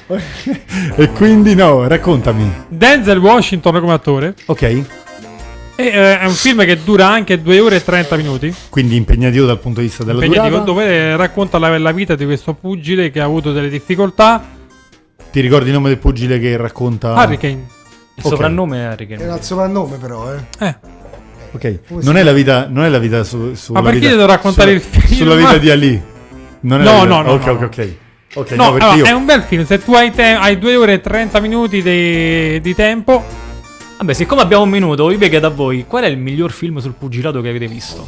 [0.97, 2.51] E quindi no, raccontami.
[2.67, 4.35] Denzel Washington come attore.
[4.45, 4.83] Ok, E,
[5.77, 8.53] eh, è un film che dura anche 2 ore e 30 minuti.
[8.69, 10.71] quindi impegnativo dal punto di vista della impegnativo, durata.
[10.71, 14.43] dove eh, racconta la, la vita di questo pugile che ha avuto delle difficoltà.
[15.31, 17.13] Ti ricordi il nome del pugile che racconta?
[17.13, 17.53] Hurricane.
[18.15, 18.27] Il Ok.
[18.29, 19.23] soprannome è Hurricane.
[19.23, 20.39] Era il soprannome però, eh.
[20.59, 20.75] Eh,
[21.55, 24.79] Ok, non è la vita, non è la vita su, sulla perché vita, devo raccontare
[24.79, 25.17] sulla- il film?
[25.19, 26.01] Sulla vita di Ali.
[26.61, 27.89] Non è No, no, no, Ok, no, ok, ok.
[28.37, 29.65] Ok, no, no, perché allora, io è un bel film.
[29.65, 33.23] Se tu hai, te- hai 2 ore e 30 minuti di, di tempo,
[33.97, 36.79] Vabbè, siccome abbiamo un minuto, io vi chiedo a voi, qual è il miglior film
[36.79, 38.05] sul pugilato che avete visto?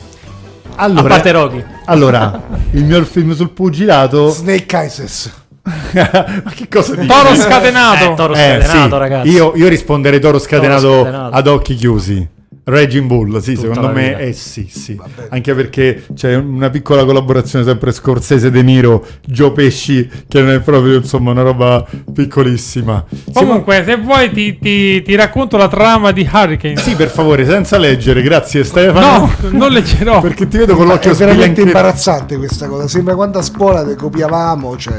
[0.75, 1.63] Allora, a parte Rocky.
[1.85, 5.31] allora, il mio film sul pugilato Snake Eyes.
[5.63, 7.07] Ma che cosa dici?
[7.07, 8.11] Toro scatenato.
[8.11, 8.99] Eh, Toro Eh, scatenato, sì.
[8.99, 9.29] ragazzi.
[9.29, 11.35] Io, io risponderei Toro scatenato, scatenato.
[11.35, 12.27] ad occhi chiusi.
[12.69, 14.99] Raging Bull, sì, Tutta secondo me eh sì, sì.
[15.29, 20.59] Anche perché c'è una piccola collaborazione sempre Scorsese De Niro, Gio Pesci, che non è
[20.59, 23.05] proprio insomma una roba piccolissima.
[23.33, 26.75] Comunque, se vuoi ti, ti- ti racconto la trama di Hurricane.
[26.75, 29.31] sì, per favore, senza leggere, grazie Stefano.
[29.41, 30.19] No, non leggerò.
[30.19, 31.67] Perché ti vedo con È l'occhio veramente sbianchettato.
[31.67, 32.87] imbarazzante questa cosa.
[32.89, 34.75] Sembra quando a scuola le copiavamo.
[34.75, 34.93] Cioè,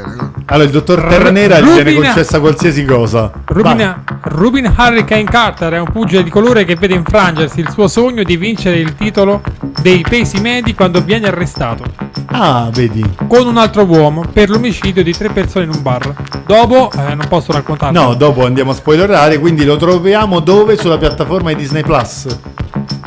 [0.46, 3.30] Allora, il dottor Terranera gli viene concessa qualsiasi cosa.
[3.44, 8.22] Rubin, Rubin Hurricane Carter è un pugile di colore che vede infrangersi il suo sogno
[8.22, 9.42] di vincere il titolo
[9.82, 11.84] dei pesi medi quando viene arrestato
[12.26, 13.02] Ah, vedi.
[13.26, 16.14] con un altro uomo per l'omicidio di tre persone in un bar.
[16.46, 18.00] Dopo, eh, non posso raccontarlo.
[18.00, 20.76] No, dopo andiamo a spoilerare, quindi lo troviamo dove?
[20.76, 22.26] Sulla piattaforma di Disney Plus.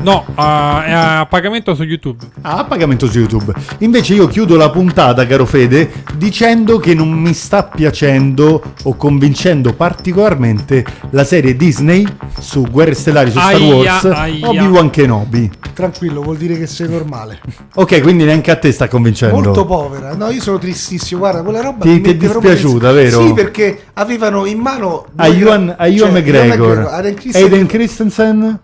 [0.03, 2.25] No, eh, è a pagamento su YouTube.
[2.41, 3.53] Ah, a pagamento su YouTube.
[3.79, 9.73] Invece io chiudo la puntata, caro Fede, dicendo che non mi sta piacendo o convincendo
[9.73, 12.05] particolarmente la serie Disney
[12.39, 14.47] su Guerre Stellari su Star Aia, Wars aia.
[14.49, 15.49] Obi-Wan Kenobi.
[15.73, 17.39] tranquillo, vuol dire che sei normale.
[17.73, 19.35] Ok, quindi neanche a te sta convincendo.
[19.35, 20.13] Molto povera.
[20.13, 21.21] No, io sono tristissimo.
[21.21, 23.25] Guarda, quella roba Ti- mi ti è dispiaciuta, vero?
[23.25, 28.59] Sì, perché avevano in mano A Ewan, a Ewan cioè, McGregor, Aiden Christensen- Aiden Christensen.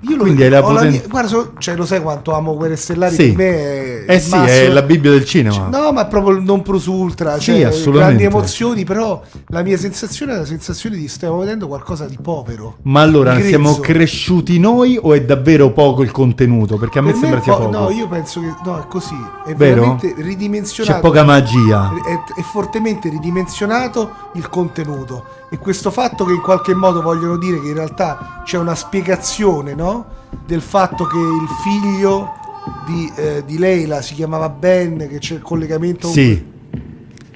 [0.00, 2.76] Io lo Quindi hai la ho la guarda, so- cioè, lo sai quanto amo Guerre
[2.76, 3.14] Stellari?
[3.14, 3.32] Sì.
[3.32, 4.72] Per me è Eh sì, è massimo.
[4.74, 5.68] la Bibbia del cinema.
[5.68, 7.38] No, ma è proprio non plus ultra.
[7.38, 8.22] Sì, Cioè, assolutamente.
[8.22, 12.76] grandi emozioni, però la mia sensazione è la sensazione di stiamo vedendo qualcosa di povero.
[12.82, 16.76] Ma allora siamo cresciuti noi o è davvero poco il contenuto?
[16.76, 17.78] Perché a me Per sembra è sia po- poco.
[17.78, 19.16] No, io penso che no, è così.
[19.46, 19.80] È Vero?
[19.80, 20.94] veramente ridimensionato.
[20.96, 21.90] C'è poca magia.
[22.04, 25.24] È, è fortemente ridimensionato il contenuto.
[25.56, 29.74] E questo fatto che in qualche modo vogliono dire che in realtà c'è una spiegazione,
[29.74, 30.04] no?
[30.44, 32.30] Del fatto che il figlio
[32.84, 36.08] di, eh, di Leila si chiamava Ben, che c'è il collegamento.
[36.08, 36.44] Sì.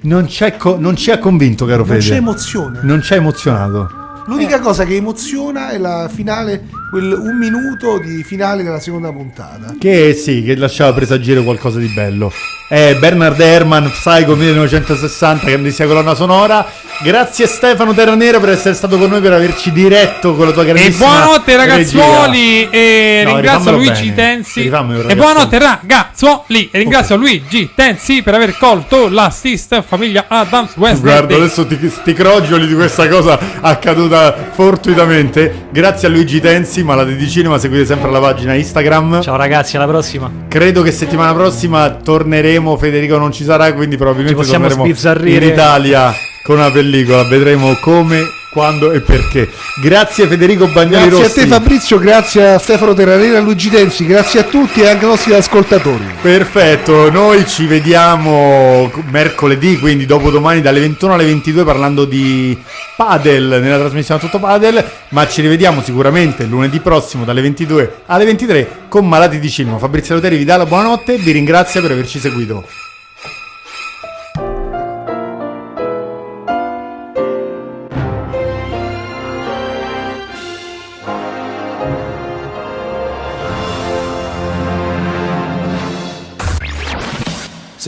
[0.03, 2.01] Non, c'è co- non ci ha convinto, caro Non Fede.
[2.01, 2.81] c'è emozione.
[2.83, 3.89] Non ci ha emozionato.
[4.27, 9.75] L'unica cosa che emoziona è la finale quel un minuto di finale della seconda puntata.
[9.79, 12.33] Che sì, che lasciava presagire qualcosa di bello.
[12.69, 16.65] È Bernard Herrmann, Psycho 1960, grandissima colonna sonora.
[17.03, 20.67] Grazie Stefano Terranera per essere stato con noi, per averci diretto con la tua E
[20.67, 22.71] grandissima buonanotte ragazzuoli regia.
[22.71, 24.15] e No, ringrazio Luigi bene.
[24.15, 24.63] Tensi.
[24.63, 25.17] Rifammelo, E ragazzo.
[25.21, 31.01] buonanotte ragazzuoli e ringrazio Luigi Tensi per aver colto l'assist famiglia Adams West.
[31.01, 35.69] Guarda, adesso ti, ti crogioli di questa cosa accaduta fortuitamente.
[35.73, 39.23] Grazie a Luigi Tensi, Malati di Cinema, seguite sempre la pagina Instagram.
[39.23, 40.31] Ciao ragazzi, alla prossima.
[40.49, 46.13] Credo che settimana prossima torneremo, Federico non ci sarà, quindi probabilmente torneremo in Italia
[46.43, 49.49] con una pellicola, vedremo come, quando e perché.
[49.81, 54.41] Grazie Federico Bagnoli Grazie a te Fabrizio, grazie a Stefano Terranera, a Luigi Tensi, grazie
[54.41, 56.05] a tutti e anche ai nostri ascoltatori.
[56.21, 62.59] Perfetto, noi ci vediamo mercoledì, quindi dopodomani dalle 21 alle 22 parlando di
[62.97, 68.79] padel nella trasmissione Tutto Padel, ma ci rivediamo sicuramente lunedì prossimo dalle 22 alle 23
[68.89, 69.79] con Malati di Cinema.
[69.79, 72.67] Fabrizio Loteri vi dà la buonanotte e vi ringrazia per averci seguito.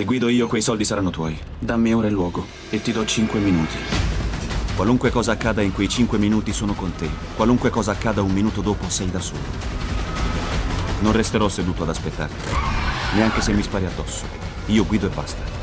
[0.03, 1.39] Se guido io, quei soldi saranno tuoi.
[1.61, 3.77] Dammi ora il luogo e ti do 5 minuti.
[4.75, 7.09] Qualunque cosa accada in quei 5 minuti sono con te.
[7.37, 9.39] Qualunque cosa accada un minuto dopo sei da solo.
[11.03, 12.51] Non resterò seduto ad aspettarti.
[13.15, 14.25] Neanche se mi spari addosso.
[14.67, 15.62] Io guido e basta.